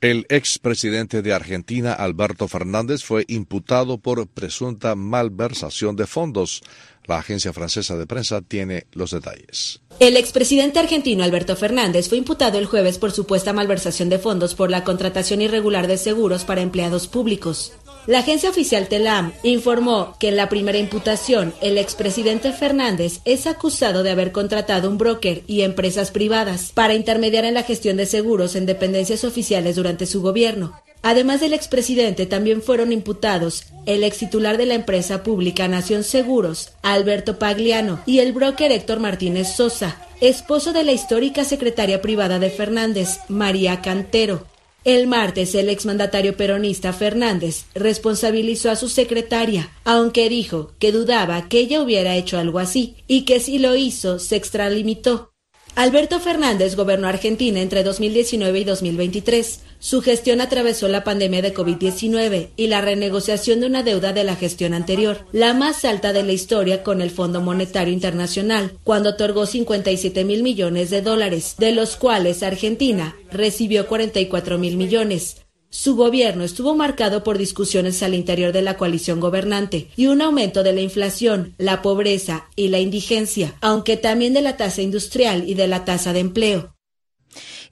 El 0.03 0.27
expresidente 0.31 1.23
de 1.23 1.33
Argentina, 1.33 1.93
Alberto 1.93 2.49
Fernández, 2.49 3.05
fue 3.05 3.25
imputado 3.29 3.99
por 3.99 4.27
presunta 4.27 4.97
malversación 4.97 5.95
de 5.95 6.09
fondos. 6.09 6.61
La 7.05 7.19
agencia 7.19 7.53
francesa 7.53 7.97
de 7.97 8.05
prensa 8.09 8.43
tiene 8.43 8.89
los 8.95 9.13
detalles. 9.13 9.81
El 10.01 10.17
expresidente 10.17 10.81
argentino 10.81 11.23
Alberto 11.23 11.55
Fernández 11.55 12.09
fue 12.09 12.19
imputado 12.19 12.59
el 12.59 12.67
jueves 12.67 12.99
por 12.99 13.13
supuesta 13.13 13.53
malversación 13.53 14.09
de 14.09 14.19
fondos 14.19 14.57
por 14.57 14.73
la 14.73 14.83
contratación 14.83 15.41
irregular 15.41 15.87
de 15.87 15.99
seguros 15.99 16.43
para 16.43 16.63
empleados 16.63 17.07
públicos. 17.07 17.73
La 18.07 18.19
agencia 18.19 18.51
oficial 18.51 18.89
TELAM 18.89 19.33
informó 19.45 20.17
que 20.19 20.29
en 20.29 20.37
la 20.37 20.49
primera 20.49 20.79
imputación 20.79 21.55
el 21.61 21.79
expresidente 21.79 22.53
Fernández 22.53 23.21
es 23.25 23.47
acusado 23.47 24.03
de 24.03 24.11
haber 24.11 24.33
contratado 24.33 24.91
un 24.91 24.99
broker 24.99 25.45
y 25.47 25.63
empresas 25.63 26.11
privadas 26.11 26.73
para 26.75 26.95
intermediar 26.95 27.45
en 27.45 27.55
la 27.55 27.63
gestión 27.63 27.97
de 27.97 28.07
seguros 28.07 28.57
en 28.57 28.67
dependencias 28.67 29.23
oficiales 29.23 29.77
durante 29.77 30.07
su 30.07 30.21
gobierno. 30.21 30.73
Además 31.03 31.41
del 31.41 31.53
expresidente, 31.53 32.27
también 32.27 32.61
fueron 32.61 32.93
imputados 32.93 33.67
el 33.87 34.03
ex 34.03 34.19
titular 34.19 34.57
de 34.57 34.67
la 34.67 34.75
empresa 34.75 35.23
pública 35.23 35.69
Nación 35.69 36.03
Seguros, 36.03 36.73
Alberto 36.83 37.39
Pagliano, 37.39 38.03
y 38.07 38.19
el 38.19 38.33
broker 38.33 38.73
Héctor 38.73 38.99
Martínez 38.99 39.55
Sosa, 39.55 39.97
esposo 40.21 40.73
de 40.73 40.83
la 40.83 40.93
histórica 40.93 41.45
secretaria 41.45 42.03
privada 42.03 42.41
de 42.41 42.51
Fernández, 42.51 43.19
María 43.29 43.81
Cantero. 43.81 44.47
El 44.85 45.07
martes, 45.07 45.55
el 45.55 45.69
exmandatario 45.69 46.37
peronista 46.37 46.93
Fernández 46.93 47.67
responsabilizó 47.75 48.69
a 48.69 48.77
su 48.77 48.89
secretaria, 48.89 49.71
aunque 49.85 50.29
dijo 50.29 50.73
que 50.81 50.91
dudaba 50.91 51.49
que 51.49 51.61
ella 51.61 51.81
hubiera 51.81 52.17
hecho 52.17 52.37
algo 52.37 52.59
así 52.59 52.97
y 53.07 53.25
que 53.25 53.39
si 53.39 53.61
lo 53.61 53.77
hizo 53.77 54.19
se 54.19 54.35
extralimitó. 54.35 55.33
Alberto 55.77 56.19
Fernández 56.19 56.75
gobernó 56.75 57.07
Argentina 57.07 57.61
entre 57.61 57.85
2019 57.85 58.59
y 58.59 58.65
2023. 58.65 59.61
Su 59.83 60.01
gestión 60.01 60.41
atravesó 60.41 60.87
la 60.87 61.03
pandemia 61.03 61.43
de 61.43 61.53
COVID-19 61.53 62.51
y 62.57 62.69
la 62.69 62.81
renegociación 62.81 63.59
de 63.59 63.67
una 63.67 63.83
deuda 63.83 64.13
de 64.13 64.23
la 64.23 64.37
gestión 64.37 64.75
anterior, 64.75 65.27
la 65.33 65.55
más 65.55 65.85
alta 65.85 66.13
de 66.13 66.23
la 66.23 66.31
historia 66.31 66.85
con 66.85 67.03
el 67.03 67.11
Fondo 67.11 67.41
Monetario 67.41 67.93
Internacional, 67.93 68.79
cuando 68.85 69.11
otorgó 69.11 69.45
57 69.45 70.25
mil 70.25 70.45
millones 70.45 70.91
de 70.91 71.03
dólares, 71.03 71.57
de 71.59 71.73
los 71.73 71.97
cuales 71.97 72.45
Argentina 72.45 73.17
recibió 73.33 73.89
44 73.89 74.57
mil 74.57 74.77
millones. 74.77 75.39
Su 75.69 75.97
gobierno 75.97 76.45
estuvo 76.45 76.77
marcado 76.77 77.25
por 77.25 77.37
discusiones 77.37 78.05
al 78.05 78.15
interior 78.15 78.53
de 78.53 78.63
la 78.63 78.77
coalición 78.77 79.19
gobernante 79.19 79.89
y 79.97 80.07
un 80.07 80.23
aumento 80.23 80.63
de 80.63 80.75
la 80.75 80.81
inflación, 80.81 81.55
la 81.59 81.83
pobreza 81.83 82.47
y 82.55 82.69
la 82.69 82.79
indigencia, 82.79 83.57
aunque 83.61 83.97
también 83.97 84.33
de 84.33 84.43
la 84.43 84.57
tasa 84.57 84.81
industrial 84.81 85.43
y 85.49 85.55
de 85.55 85.67
la 85.67 85.85
tasa 85.85 86.13
de 86.13 86.21
empleo. 86.21 86.72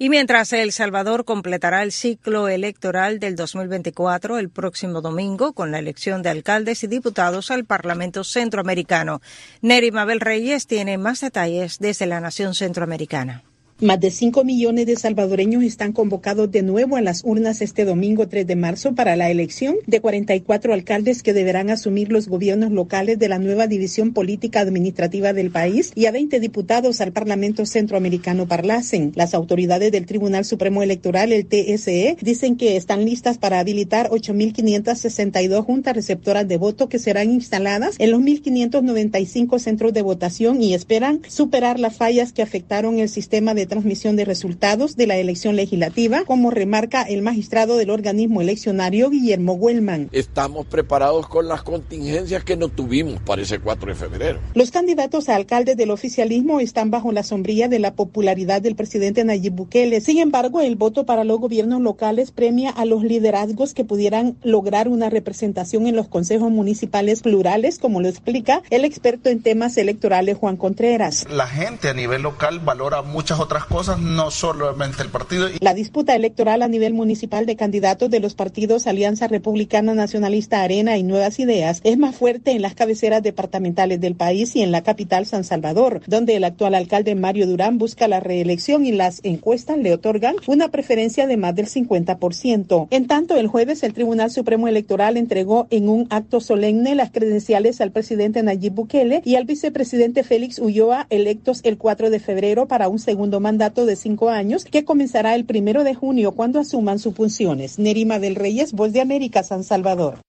Y 0.02 0.08
mientras 0.08 0.54
El 0.54 0.72
Salvador 0.72 1.26
completará 1.26 1.82
el 1.82 1.92
ciclo 1.92 2.48
electoral 2.48 3.20
del 3.20 3.36
2024 3.36 4.38
el 4.38 4.48
próximo 4.48 5.02
domingo 5.02 5.52
con 5.52 5.72
la 5.72 5.78
elección 5.78 6.22
de 6.22 6.30
alcaldes 6.30 6.82
y 6.84 6.86
diputados 6.86 7.50
al 7.50 7.66
Parlamento 7.66 8.24
Centroamericano, 8.24 9.20
Neri 9.60 9.90
Mabel 9.90 10.20
Reyes 10.20 10.66
tiene 10.66 10.96
más 10.96 11.20
detalles 11.20 11.80
desde 11.80 12.06
la 12.06 12.18
Nación 12.18 12.54
Centroamericana. 12.54 13.42
Más 13.82 13.98
de 13.98 14.10
5 14.10 14.44
millones 14.44 14.84
de 14.84 14.94
salvadoreños 14.94 15.64
están 15.64 15.92
convocados 15.92 16.52
de 16.52 16.60
nuevo 16.60 16.96
a 16.96 17.00
las 17.00 17.24
urnas 17.24 17.62
este 17.62 17.86
domingo 17.86 18.28
3 18.28 18.46
de 18.46 18.54
marzo 18.54 18.94
para 18.94 19.16
la 19.16 19.30
elección 19.30 19.76
de 19.86 20.02
44 20.02 20.74
alcaldes 20.74 21.22
que 21.22 21.32
deberán 21.32 21.70
asumir 21.70 22.12
los 22.12 22.28
gobiernos 22.28 22.72
locales 22.72 23.18
de 23.18 23.30
la 23.30 23.38
nueva 23.38 23.68
división 23.68 24.12
política 24.12 24.60
administrativa 24.60 25.32
del 25.32 25.50
país 25.50 25.92
y 25.94 26.04
a 26.04 26.10
20 26.10 26.40
diputados 26.40 27.00
al 27.00 27.12
Parlamento 27.12 27.64
Centroamericano 27.64 28.46
Parlacen. 28.46 29.12
Las 29.14 29.32
autoridades 29.32 29.90
del 29.92 30.04
Tribunal 30.04 30.44
Supremo 30.44 30.82
Electoral, 30.82 31.32
el 31.32 31.46
TSE, 31.46 32.18
dicen 32.20 32.56
que 32.56 32.76
están 32.76 33.06
listas 33.06 33.38
para 33.38 33.60
habilitar 33.60 34.10
8.562 34.10 35.64
juntas 35.64 35.94
receptoras 35.94 36.46
de 36.46 36.58
voto 36.58 36.90
que 36.90 36.98
serán 36.98 37.30
instaladas 37.30 37.94
en 37.98 38.10
los 38.10 38.20
1.595 38.20 39.58
centros 39.58 39.94
de 39.94 40.02
votación 40.02 40.62
y 40.62 40.74
esperan 40.74 41.22
superar 41.26 41.80
las 41.80 41.96
fallas 41.96 42.34
que 42.34 42.42
afectaron 42.42 42.98
el 42.98 43.08
sistema 43.08 43.54
de 43.54 43.69
transmisión 43.70 44.16
de 44.16 44.26
resultados 44.26 44.96
de 44.96 45.06
la 45.06 45.16
elección 45.16 45.56
legislativa, 45.56 46.24
como 46.26 46.50
remarca 46.50 47.02
el 47.02 47.22
magistrado 47.22 47.78
del 47.78 47.88
organismo 47.88 48.42
eleccionario 48.42 49.08
Guillermo 49.08 49.54
Huelman. 49.54 50.10
Estamos 50.12 50.66
preparados 50.66 51.26
con 51.26 51.48
las 51.48 51.62
contingencias 51.62 52.44
que 52.44 52.58
no 52.58 52.68
tuvimos 52.68 53.18
para 53.22 53.40
ese 53.40 53.58
4 53.58 53.88
de 53.88 53.94
febrero. 53.94 54.40
Los 54.52 54.70
candidatos 54.70 55.30
a 55.30 55.36
alcaldes 55.36 55.78
del 55.78 55.90
oficialismo 55.90 56.60
están 56.60 56.90
bajo 56.90 57.12
la 57.12 57.22
sombrilla 57.22 57.68
de 57.68 57.78
la 57.78 57.94
popularidad 57.94 58.60
del 58.60 58.76
presidente 58.76 59.24
Nayib 59.24 59.54
Bukele. 59.54 60.02
Sin 60.02 60.18
embargo, 60.18 60.60
el 60.60 60.76
voto 60.76 61.06
para 61.06 61.24
los 61.24 61.40
gobiernos 61.40 61.80
locales 61.80 62.32
premia 62.32 62.70
a 62.70 62.84
los 62.84 63.02
liderazgos 63.02 63.72
que 63.72 63.84
pudieran 63.84 64.36
lograr 64.42 64.88
una 64.88 65.08
representación 65.08 65.86
en 65.86 65.96
los 65.96 66.08
consejos 66.08 66.50
municipales 66.50 67.22
plurales, 67.22 67.78
como 67.78 68.00
lo 68.00 68.08
explica 68.08 68.62
el 68.70 68.84
experto 68.84 69.30
en 69.30 69.42
temas 69.42 69.76
electorales 69.76 70.36
Juan 70.36 70.56
Contreras. 70.56 71.26
La 71.30 71.46
gente 71.46 71.88
a 71.88 71.94
nivel 71.94 72.22
local 72.22 72.60
valora 72.60 73.02
muchas 73.02 73.38
otras 73.38 73.59
las 73.60 73.66
cosas, 73.66 74.00
no 74.00 74.30
solamente 74.30 75.02
el 75.02 75.10
partido. 75.10 75.48
La 75.60 75.74
disputa 75.74 76.14
electoral 76.14 76.62
a 76.62 76.68
nivel 76.68 76.94
municipal 76.94 77.44
de 77.44 77.56
candidatos 77.56 78.08
de 78.08 78.18
los 78.18 78.34
partidos 78.34 78.86
Alianza 78.86 79.28
Republicana 79.28 79.92
Nacionalista 79.92 80.62
Arena 80.62 80.96
y 80.96 81.02
Nuevas 81.02 81.38
Ideas 81.38 81.82
es 81.84 81.98
más 81.98 82.16
fuerte 82.16 82.52
en 82.52 82.62
las 82.62 82.74
cabeceras 82.74 83.22
departamentales 83.22 84.00
del 84.00 84.14
país 84.14 84.56
y 84.56 84.62
en 84.62 84.72
la 84.72 84.82
capital 84.82 85.26
San 85.26 85.44
Salvador, 85.44 86.00
donde 86.06 86.36
el 86.36 86.44
actual 86.44 86.74
alcalde 86.74 87.14
Mario 87.14 87.46
Durán 87.46 87.76
busca 87.76 88.08
la 88.08 88.20
reelección 88.20 88.86
y 88.86 88.92
las 88.92 89.20
encuestas 89.24 89.76
le 89.76 89.92
otorgan 89.92 90.36
una 90.46 90.70
preferencia 90.70 91.26
de 91.26 91.36
más 91.36 91.54
del 91.54 91.66
50%. 91.66 92.88
En 92.90 93.06
tanto, 93.08 93.36
el 93.36 93.46
jueves 93.46 93.82
el 93.82 93.92
Tribunal 93.92 94.30
Supremo 94.30 94.68
Electoral 94.68 95.18
entregó 95.18 95.66
en 95.70 95.90
un 95.90 96.06
acto 96.08 96.40
solemne 96.40 96.94
las 96.94 97.10
credenciales 97.10 97.82
al 97.82 97.92
presidente 97.92 98.42
Nayib 98.42 98.72
Bukele 98.72 99.20
y 99.22 99.34
al 99.34 99.44
vicepresidente 99.44 100.22
Félix 100.22 100.58
Ulloa, 100.58 101.06
electos 101.10 101.60
el 101.64 101.76
4 101.76 102.08
de 102.08 102.20
febrero 102.20 102.66
para 102.66 102.88
un 102.88 102.98
segundo 102.98 103.39
mandato 103.40 103.86
de 103.86 103.96
cinco 103.96 104.28
años 104.28 104.64
que 104.64 104.84
comenzará 104.84 105.34
el 105.34 105.44
primero 105.44 105.82
de 105.82 105.94
junio 105.94 106.32
cuando 106.32 106.60
asuman 106.60 106.98
sus 106.98 107.14
funciones. 107.14 107.78
Nerima 107.78 108.18
del 108.18 108.36
Reyes, 108.36 108.72
Voz 108.72 108.92
de 108.92 109.00
América, 109.00 109.42
San 109.42 109.64
Salvador. 109.64 110.20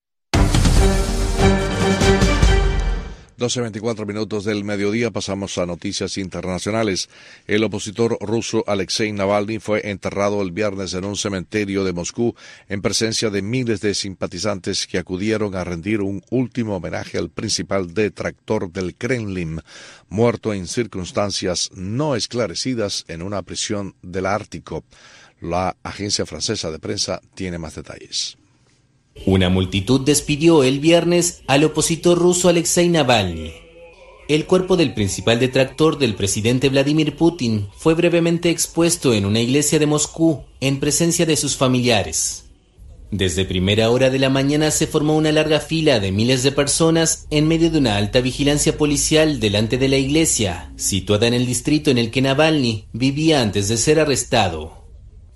12.24 3.41 4.06
minutos 4.06 4.45
del 4.45 4.63
mediodía 4.63 5.10
pasamos 5.10 5.58
a 5.58 5.65
noticias 5.65 6.19
internacionales. 6.19 7.10
El 7.47 7.63
opositor 7.63 8.15
ruso 8.21 8.63
Alexei 8.67 9.12
Navalny 9.12 9.58
fue 9.58 9.89
enterrado 9.89 10.43
el 10.43 10.51
viernes 10.51 10.93
en 10.93 11.06
un 11.06 11.15
cementerio 11.17 11.84
de 11.84 11.91
Moscú 11.91 12.36
en 12.69 12.84
presencia 12.84 13.32
de 13.32 13.41
miles 13.41 13.82
de 13.82 13.95
simpatizantes 13.95 14.86
que 14.86 14.99
acudieron 14.99 15.56
a 15.56 15.63
rendir 15.63 16.01
un 16.01 16.23
último 16.30 16.75
homenaje 16.75 17.17
al 17.17 17.32
principal 17.32 17.95
detractor 17.95 18.71
del 18.71 18.93
Kremlin, 18.95 19.60
muerto 20.08 20.54
en 20.54 20.67
circunstancias 20.67 21.71
no 21.73 22.15
esclarecidas 22.15 23.06
en 23.08 23.23
una 23.23 23.41
prisión 23.41 23.95
del 24.04 24.27
Ártico. 24.27 24.84
La 25.39 25.75
agencia 25.82 26.27
francesa 26.27 26.69
de 26.69 26.77
prensa 26.77 27.19
tiene 27.34 27.58
más 27.58 27.73
detalles. 27.73 28.38
Una 29.26 29.50
multitud 29.50 30.02
despidió 30.02 30.63
el 30.63 30.80
viernes 30.80 31.41
al 31.47 31.63
opositor 31.63 32.17
ruso 32.17 32.50
Alexei 32.50 32.89
Navalny. 32.89 33.52
El 34.28 34.45
cuerpo 34.45 34.78
del 34.78 34.93
principal 34.93 35.39
detractor 35.39 36.00
del 36.00 36.15
presidente 36.15 36.69
Vladimir 36.69 37.17
Putin 37.17 37.67
fue 37.76 37.93
brevemente 37.93 38.50
expuesto 38.50 39.13
en 39.13 39.26
una 39.26 39.41
iglesia 39.41 39.78
de 39.78 39.88
Moscú 39.88 40.43
en 40.62 40.80
presencia 40.80 41.26
de 41.26 41.36
sus 41.36 41.58
familiares. 41.58 42.45
Desde 43.12 43.43
primera 43.43 43.89
hora 43.89 44.10
de 44.10 44.19
la 44.19 44.30
mañana 44.30 44.71
se 44.71 44.88
formó 44.88 45.17
una 45.17 45.34
larga 45.34 45.60
fila 45.60 46.00
de 46.00 46.13
miles 46.13 46.43
de 46.43 46.54
personas 46.54 47.28
en 47.30 47.45
medio 47.45 47.69
de 47.69 47.80
una 47.80 47.97
alta 47.97 48.21
vigilancia 48.21 48.78
policial 48.78 49.41
delante 49.41 49.78
de 49.78 49.89
la 49.89 49.97
iglesia, 49.97 50.71
situada 50.78 51.28
en 51.28 51.34
el 51.34 51.45
distrito 51.45 51.91
en 51.91 51.97
el 51.97 52.10
que 52.10 52.21
Navalny 52.21 52.86
vivía 52.93 53.41
antes 53.41 53.67
de 53.67 53.76
ser 53.76 54.00
arrestado. 54.00 54.80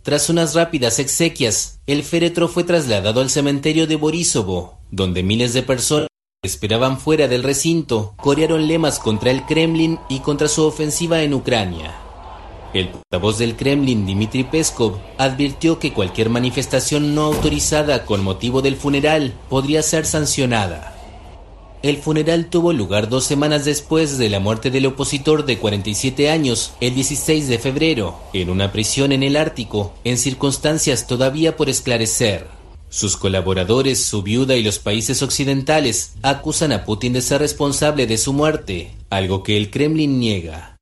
Tras 0.06 0.30
unas 0.30 0.54
rápidas 0.54 1.00
exequias, 1.00 1.80
el 1.88 2.04
féretro 2.04 2.48
fue 2.48 2.63
trasladado 2.63 3.22
al 3.22 3.32
cementerio 3.32 3.88
de 3.88 3.96
Borisovo, 3.96 4.78
donde 4.91 5.24
miles 5.24 5.54
de 5.54 5.63
personas 5.63 6.10
esperaban 6.44 7.00
fuera 7.00 7.28
del 7.28 7.41
recinto 7.41 8.13
corearon 8.18 8.68
lemas 8.68 9.00
contra 9.00 9.32
el 9.32 9.48
Kremlin 9.48 9.98
y 10.08 10.20
contra 10.20 10.48
su 10.48 10.63
ofensiva 10.63 11.24
en 11.24 11.34
Ucrania. 11.34 11.96
El 12.76 12.89
portavoz 12.89 13.39
del 13.39 13.56
Kremlin, 13.56 14.06
Dmitry 14.06 14.44
Peskov, 14.44 15.00
advirtió 15.18 15.80
que 15.80 15.91
cualquier 15.91 16.30
manifestación 16.30 17.15
no 17.15 17.24
autorizada 17.24 18.06
con 18.06 18.24
motivo 18.24 18.62
del 18.62 18.76
funeral 18.76 19.34
podría 19.50 19.82
ser 19.82 20.06
sancionada. 20.06 20.94
El 21.86 21.98
funeral 21.98 22.48
tuvo 22.48 22.74
lugar 22.74 23.10
dos 23.10 23.26
semanas 23.26 23.63
después 23.63 24.17
de 24.17 24.28
la 24.28 24.39
muerte 24.39 24.71
del 24.71 24.88
opositor 24.88 25.45
de 25.45 25.60
47 25.60 26.32
años, 26.32 26.74
el 26.82 26.95
16 26.95 27.48
de 27.48 27.60
febrero, 27.60 28.19
en 28.34 28.50
una 28.50 28.71
prisión 28.71 29.12
en 29.12 29.21
el 29.21 29.36
Ártico, 29.36 29.93
en 30.04 30.17
circunstancias 30.17 31.06
todavía 31.06 31.56
por 31.56 31.69
esclarecer. 31.69 32.48
Sus 32.89 33.17
colaboradores, 33.17 34.04
su 34.04 34.24
viuda 34.24 34.56
y 34.56 34.63
los 34.63 34.80
países 34.80 35.21
occidentales 35.21 36.13
acusan 36.24 36.71
a 36.71 36.86
Putin 36.86 37.13
de 37.13 37.21
ser 37.21 37.39
responsable 37.39 38.08
de 38.08 38.17
su 38.17 38.34
muerte, 38.34 38.95
algo 39.12 39.43
que 39.43 39.56
el 39.56 39.69
Kremlin 39.69 40.19
niega. 40.19 40.76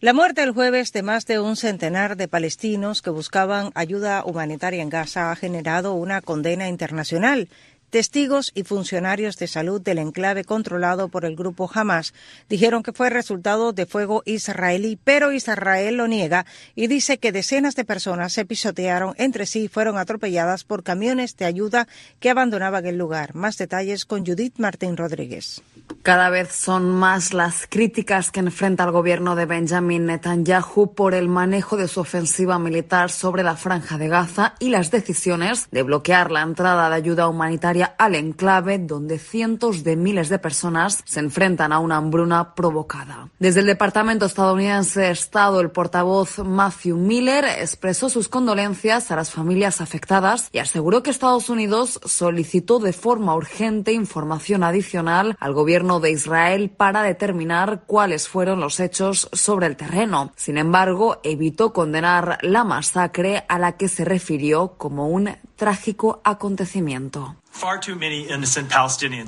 La 0.00 0.12
muerte 0.12 0.42
el 0.42 0.50
jueves 0.50 0.92
de 0.92 1.02
más 1.02 1.24
de 1.24 1.38
un 1.38 1.56
centenar 1.56 2.16
de 2.16 2.28
palestinos 2.28 3.00
que 3.00 3.10
buscaban 3.10 3.70
ayuda 3.74 4.24
humanitaria 4.26 4.82
en 4.82 4.90
Gaza 4.90 5.32
ha 5.32 5.36
generado 5.36 5.94
una 5.94 6.20
condena 6.20 6.68
internacional. 6.68 7.48
Testigos 7.90 8.50
y 8.54 8.64
funcionarios 8.64 9.36
de 9.36 9.46
salud 9.46 9.80
del 9.80 9.98
enclave 9.98 10.44
controlado 10.44 11.08
por 11.08 11.24
el 11.24 11.36
grupo 11.36 11.70
Hamas 11.72 12.14
dijeron 12.48 12.82
que 12.82 12.92
fue 12.92 13.10
resultado 13.10 13.72
de 13.72 13.86
fuego 13.86 14.22
israelí, 14.26 14.98
pero 15.02 15.30
Israel 15.30 15.96
lo 15.96 16.08
niega 16.08 16.46
y 16.74 16.88
dice 16.88 17.18
que 17.18 17.30
decenas 17.30 17.76
de 17.76 17.84
personas 17.84 18.32
se 18.32 18.44
pisotearon 18.44 19.14
entre 19.18 19.46
sí 19.46 19.64
y 19.64 19.68
fueron 19.68 19.98
atropelladas 19.98 20.64
por 20.64 20.82
camiones 20.82 21.36
de 21.36 21.44
ayuda 21.44 21.86
que 22.18 22.30
abandonaban 22.30 22.86
el 22.86 22.98
lugar. 22.98 23.36
Más 23.36 23.56
detalles 23.56 24.04
con 24.04 24.26
Judith 24.26 24.58
Martín 24.58 24.96
Rodríguez. 24.96 25.62
Cada 26.02 26.30
vez 26.30 26.52
son 26.52 26.90
más 26.90 27.32
las 27.32 27.68
críticas 27.68 28.32
que 28.32 28.40
enfrenta 28.40 28.84
el 28.84 28.90
gobierno 28.90 29.36
de 29.36 29.46
Benjamin 29.46 30.06
Netanyahu 30.06 30.94
por 30.94 31.14
el 31.14 31.28
manejo 31.28 31.76
de 31.76 31.86
su 31.86 32.00
ofensiva 32.00 32.58
militar 32.58 33.10
sobre 33.10 33.44
la 33.44 33.56
franja 33.56 33.96
de 33.96 34.08
Gaza 34.08 34.54
y 34.58 34.70
las 34.70 34.90
decisiones 34.90 35.68
de 35.70 35.82
bloquear 35.82 36.32
la 36.32 36.42
entrada 36.42 36.88
de 36.88 36.96
ayuda 36.96 37.28
humanitaria 37.28 37.75
al 37.82 38.14
enclave 38.14 38.78
donde 38.78 39.18
cientos 39.18 39.84
de 39.84 39.96
miles 39.96 40.28
de 40.28 40.38
personas 40.38 41.02
se 41.04 41.20
enfrentan 41.20 41.72
a 41.72 41.78
una 41.78 41.96
hambruna 41.96 42.54
provocada. 42.54 43.28
Desde 43.38 43.60
el 43.60 43.66
Departamento 43.66 44.26
estadounidense 44.26 45.00
de 45.00 45.10
Estado, 45.10 45.60
el 45.60 45.70
portavoz 45.70 46.38
Matthew 46.38 46.96
Miller 46.96 47.44
expresó 47.44 48.08
sus 48.08 48.28
condolencias 48.28 49.10
a 49.10 49.16
las 49.16 49.30
familias 49.30 49.80
afectadas 49.80 50.48
y 50.52 50.58
aseguró 50.58 51.02
que 51.02 51.10
Estados 51.10 51.48
Unidos 51.48 52.00
solicitó 52.04 52.78
de 52.78 52.92
forma 52.92 53.34
urgente 53.34 53.92
información 53.92 54.62
adicional 54.62 55.36
al 55.40 55.52
gobierno 55.52 56.00
de 56.00 56.10
Israel 56.10 56.70
para 56.70 57.02
determinar 57.02 57.82
cuáles 57.86 58.28
fueron 58.28 58.60
los 58.60 58.80
hechos 58.80 59.28
sobre 59.32 59.66
el 59.66 59.76
terreno. 59.76 60.32
Sin 60.36 60.58
embargo, 60.58 61.20
evitó 61.22 61.72
condenar 61.72 62.38
la 62.42 62.64
masacre 62.64 63.44
a 63.48 63.58
la 63.58 63.76
que 63.76 63.88
se 63.88 64.04
refirió 64.04 64.74
como 64.76 65.08
un 65.08 65.36
trágico 65.56 66.20
acontecimiento. 66.22 67.36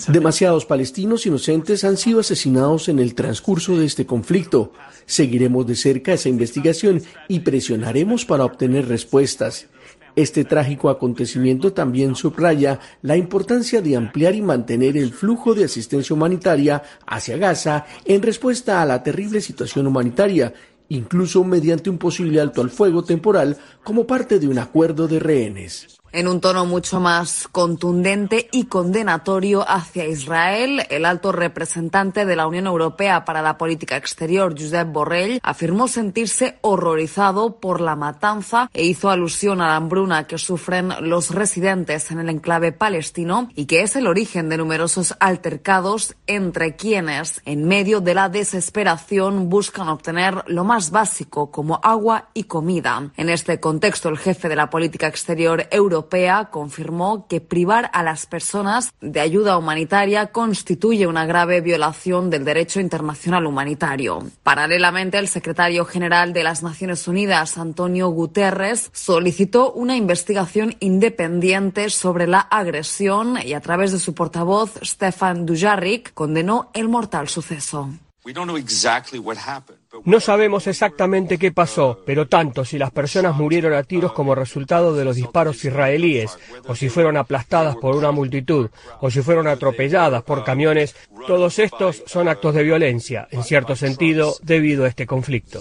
Demasiados 0.08 0.66
palestinos 0.66 1.26
inocentes 1.26 1.84
han 1.84 1.96
sido 1.96 2.20
asesinados 2.20 2.88
en 2.88 2.98
el 2.98 3.14
transcurso 3.14 3.76
de 3.76 3.86
este 3.86 4.06
conflicto. 4.06 4.72
Seguiremos 5.06 5.66
de 5.66 5.74
cerca 5.74 6.12
esa 6.12 6.28
investigación 6.28 7.02
y 7.26 7.40
presionaremos 7.40 8.26
para 8.26 8.44
obtener 8.44 8.86
respuestas. 8.86 9.66
Este 10.14 10.44
trágico 10.44 10.90
acontecimiento 10.90 11.72
también 11.72 12.16
subraya 12.16 12.80
la 13.02 13.16
importancia 13.16 13.80
de 13.80 13.96
ampliar 13.96 14.34
y 14.34 14.42
mantener 14.42 14.96
el 14.96 15.12
flujo 15.12 15.54
de 15.54 15.64
asistencia 15.64 16.14
humanitaria 16.14 16.82
hacia 17.06 17.36
Gaza 17.36 17.86
en 18.04 18.20
respuesta 18.20 18.82
a 18.82 18.84
la 18.84 19.02
terrible 19.02 19.40
situación 19.40 19.86
humanitaria, 19.86 20.52
incluso 20.88 21.44
mediante 21.44 21.88
un 21.88 21.98
posible 21.98 22.40
alto 22.40 22.60
al 22.60 22.70
fuego 22.70 23.04
temporal 23.04 23.56
como 23.84 24.06
parte 24.06 24.38
de 24.38 24.48
un 24.48 24.58
acuerdo 24.58 25.06
de 25.06 25.20
rehenes. 25.20 25.97
En 26.10 26.26
un 26.26 26.40
tono 26.40 26.64
mucho 26.64 27.00
más 27.00 27.48
contundente 27.52 28.48
y 28.50 28.64
condenatorio 28.64 29.62
hacia 29.68 30.06
Israel, 30.06 30.82
el 30.88 31.04
alto 31.04 31.32
representante 31.32 32.24
de 32.24 32.34
la 32.34 32.46
Unión 32.46 32.66
Europea 32.66 33.26
para 33.26 33.42
la 33.42 33.58
Política 33.58 33.98
Exterior, 33.98 34.54
Josep 34.58 34.90
Borrell, 34.90 35.38
afirmó 35.42 35.86
sentirse 35.86 36.56
horrorizado 36.62 37.60
por 37.60 37.82
la 37.82 37.94
matanza 37.94 38.70
e 38.72 38.86
hizo 38.86 39.10
alusión 39.10 39.60
a 39.60 39.66
la 39.66 39.76
hambruna 39.76 40.26
que 40.26 40.38
sufren 40.38 40.94
los 41.00 41.30
residentes 41.30 42.10
en 42.10 42.20
el 42.20 42.30
enclave 42.30 42.72
palestino 42.72 43.50
y 43.54 43.66
que 43.66 43.82
es 43.82 43.94
el 43.94 44.06
origen 44.06 44.48
de 44.48 44.56
numerosos 44.56 45.14
altercados 45.20 46.16
entre 46.26 46.74
quienes, 46.74 47.42
en 47.44 47.68
medio 47.68 48.00
de 48.00 48.14
la 48.14 48.30
desesperación, 48.30 49.50
buscan 49.50 49.88
obtener 49.88 50.42
lo 50.46 50.64
más 50.64 50.90
básico 50.90 51.50
como 51.50 51.80
agua 51.82 52.30
y 52.32 52.44
comida. 52.44 53.10
En 53.18 53.28
este 53.28 53.60
contexto, 53.60 54.08
el 54.08 54.16
jefe 54.16 54.48
de 54.48 54.56
la 54.56 54.70
Política 54.70 55.06
Exterior 55.06 55.66
europea 55.70 55.97
Europea 55.98 56.48
confirmó 56.52 57.26
que 57.26 57.40
privar 57.40 57.90
a 57.92 58.04
las 58.04 58.26
personas 58.26 58.92
de 59.00 59.18
ayuda 59.18 59.58
humanitaria 59.58 60.28
constituye 60.28 61.08
una 61.08 61.26
grave 61.26 61.60
violación 61.60 62.30
del 62.30 62.44
derecho 62.44 62.78
internacional 62.78 63.46
humanitario. 63.46 64.22
Paralelamente, 64.44 65.18
el 65.18 65.26
secretario 65.26 65.84
general 65.84 66.32
de 66.32 66.44
las 66.44 66.62
Naciones 66.62 67.08
Unidas, 67.08 67.58
Antonio 67.58 68.10
Guterres, 68.10 68.90
solicitó 68.92 69.72
una 69.72 69.96
investigación 69.96 70.76
independiente 70.78 71.90
sobre 71.90 72.28
la 72.28 72.40
agresión 72.40 73.36
y 73.44 73.54
a 73.54 73.60
través 73.60 73.90
de 73.90 73.98
su 73.98 74.14
portavoz, 74.14 74.78
Stefan 74.84 75.46
Dujarric, 75.46 76.14
condenó 76.14 76.70
el 76.74 76.88
mortal 76.88 77.28
suceso. 77.28 77.90
No 80.04 80.20
sabemos 80.20 80.66
exactamente 80.66 81.38
qué 81.38 81.50
pasó, 81.50 82.02
pero 82.04 82.28
tanto 82.28 82.64
si 82.64 82.78
las 82.78 82.90
personas 82.90 83.34
murieron 83.34 83.72
a 83.72 83.82
tiros 83.82 84.12
como 84.12 84.34
resultado 84.34 84.94
de 84.94 85.04
los 85.04 85.16
disparos 85.16 85.64
israelíes, 85.64 86.38
o 86.66 86.74
si 86.74 86.88
fueron 86.88 87.16
aplastadas 87.16 87.76
por 87.76 87.96
una 87.96 88.12
multitud, 88.12 88.70
o 89.00 89.10
si 89.10 89.22
fueron 89.22 89.46
atropelladas 89.46 90.22
por 90.22 90.44
camiones, 90.44 90.94
todos 91.26 91.58
estos 91.58 92.02
son 92.06 92.28
actos 92.28 92.54
de 92.54 92.64
violencia, 92.64 93.28
en 93.30 93.42
cierto 93.42 93.76
sentido, 93.76 94.34
debido 94.42 94.84
a 94.84 94.88
este 94.88 95.06
conflicto. 95.06 95.60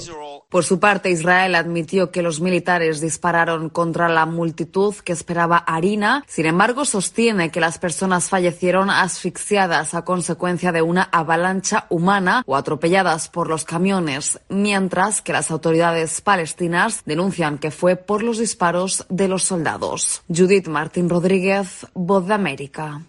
Por 0.50 0.64
su 0.64 0.80
parte, 0.80 1.10
Israel 1.10 1.56
admitió 1.56 2.10
que 2.10 2.22
los 2.22 2.40
militares 2.40 3.02
dispararon 3.02 3.70
contra 3.70 4.08
la 4.08 4.26
multitud 4.26 4.96
que 4.96 5.12
esperaba 5.12 5.58
harina. 5.58 6.24
Sin 6.26 6.46
embargo, 6.46 6.86
sostiene 6.86 7.52
que 7.52 7.60
las 7.60 7.80
personas 7.80 8.30
fallecieron 8.30 8.90
asfixiadas 8.90 9.94
a 9.94 10.06
consecuencia 10.06 10.72
de 10.72 10.82
una 10.82 11.04
avalancha 11.04 11.86
humana 11.90 12.44
o 12.46 12.56
atropelladas 12.56 13.28
por 13.28 13.50
los 13.50 13.66
camiones, 13.66 14.40
mientras 14.48 15.22
que 15.22 15.34
las 15.34 15.52
autoridades 15.52 16.22
palestinas 16.22 17.02
denuncian 17.06 17.58
que 17.58 17.72
fue 17.72 17.98
por 17.98 18.24
los 18.24 18.38
disparos 18.38 19.06
de 19.10 19.28
los 19.28 19.44
soldados. 19.44 20.22
Judith 20.30 20.68
Martín 20.68 21.10
Rodríguez, 21.10 21.86
Voz 21.94 22.26
de 22.26 22.34
América. 22.34 23.02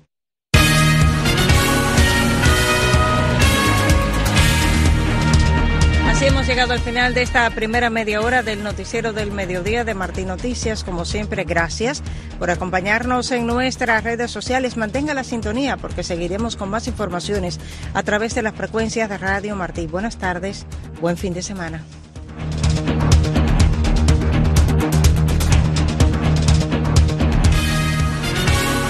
Así 6.18 6.26
hemos 6.26 6.48
llegado 6.48 6.72
al 6.72 6.80
final 6.80 7.14
de 7.14 7.22
esta 7.22 7.48
primera 7.50 7.90
media 7.90 8.20
hora 8.20 8.42
del 8.42 8.64
noticiero 8.64 9.12
del 9.12 9.30
mediodía 9.30 9.84
de 9.84 9.94
Martín 9.94 10.26
Noticias. 10.26 10.82
Como 10.82 11.04
siempre, 11.04 11.44
gracias 11.44 12.02
por 12.40 12.50
acompañarnos 12.50 13.30
en 13.30 13.46
nuestras 13.46 14.02
redes 14.02 14.28
sociales. 14.28 14.76
Mantenga 14.76 15.14
la 15.14 15.22
sintonía 15.22 15.76
porque 15.76 16.02
seguiremos 16.02 16.56
con 16.56 16.70
más 16.70 16.88
informaciones 16.88 17.60
a 17.94 18.02
través 18.02 18.34
de 18.34 18.42
las 18.42 18.56
frecuencias 18.56 19.08
de 19.08 19.16
Radio 19.16 19.54
Martín. 19.54 19.92
Buenas 19.92 20.18
tardes, 20.18 20.66
buen 21.00 21.16
fin 21.16 21.34
de 21.34 21.42
semana. 21.42 21.84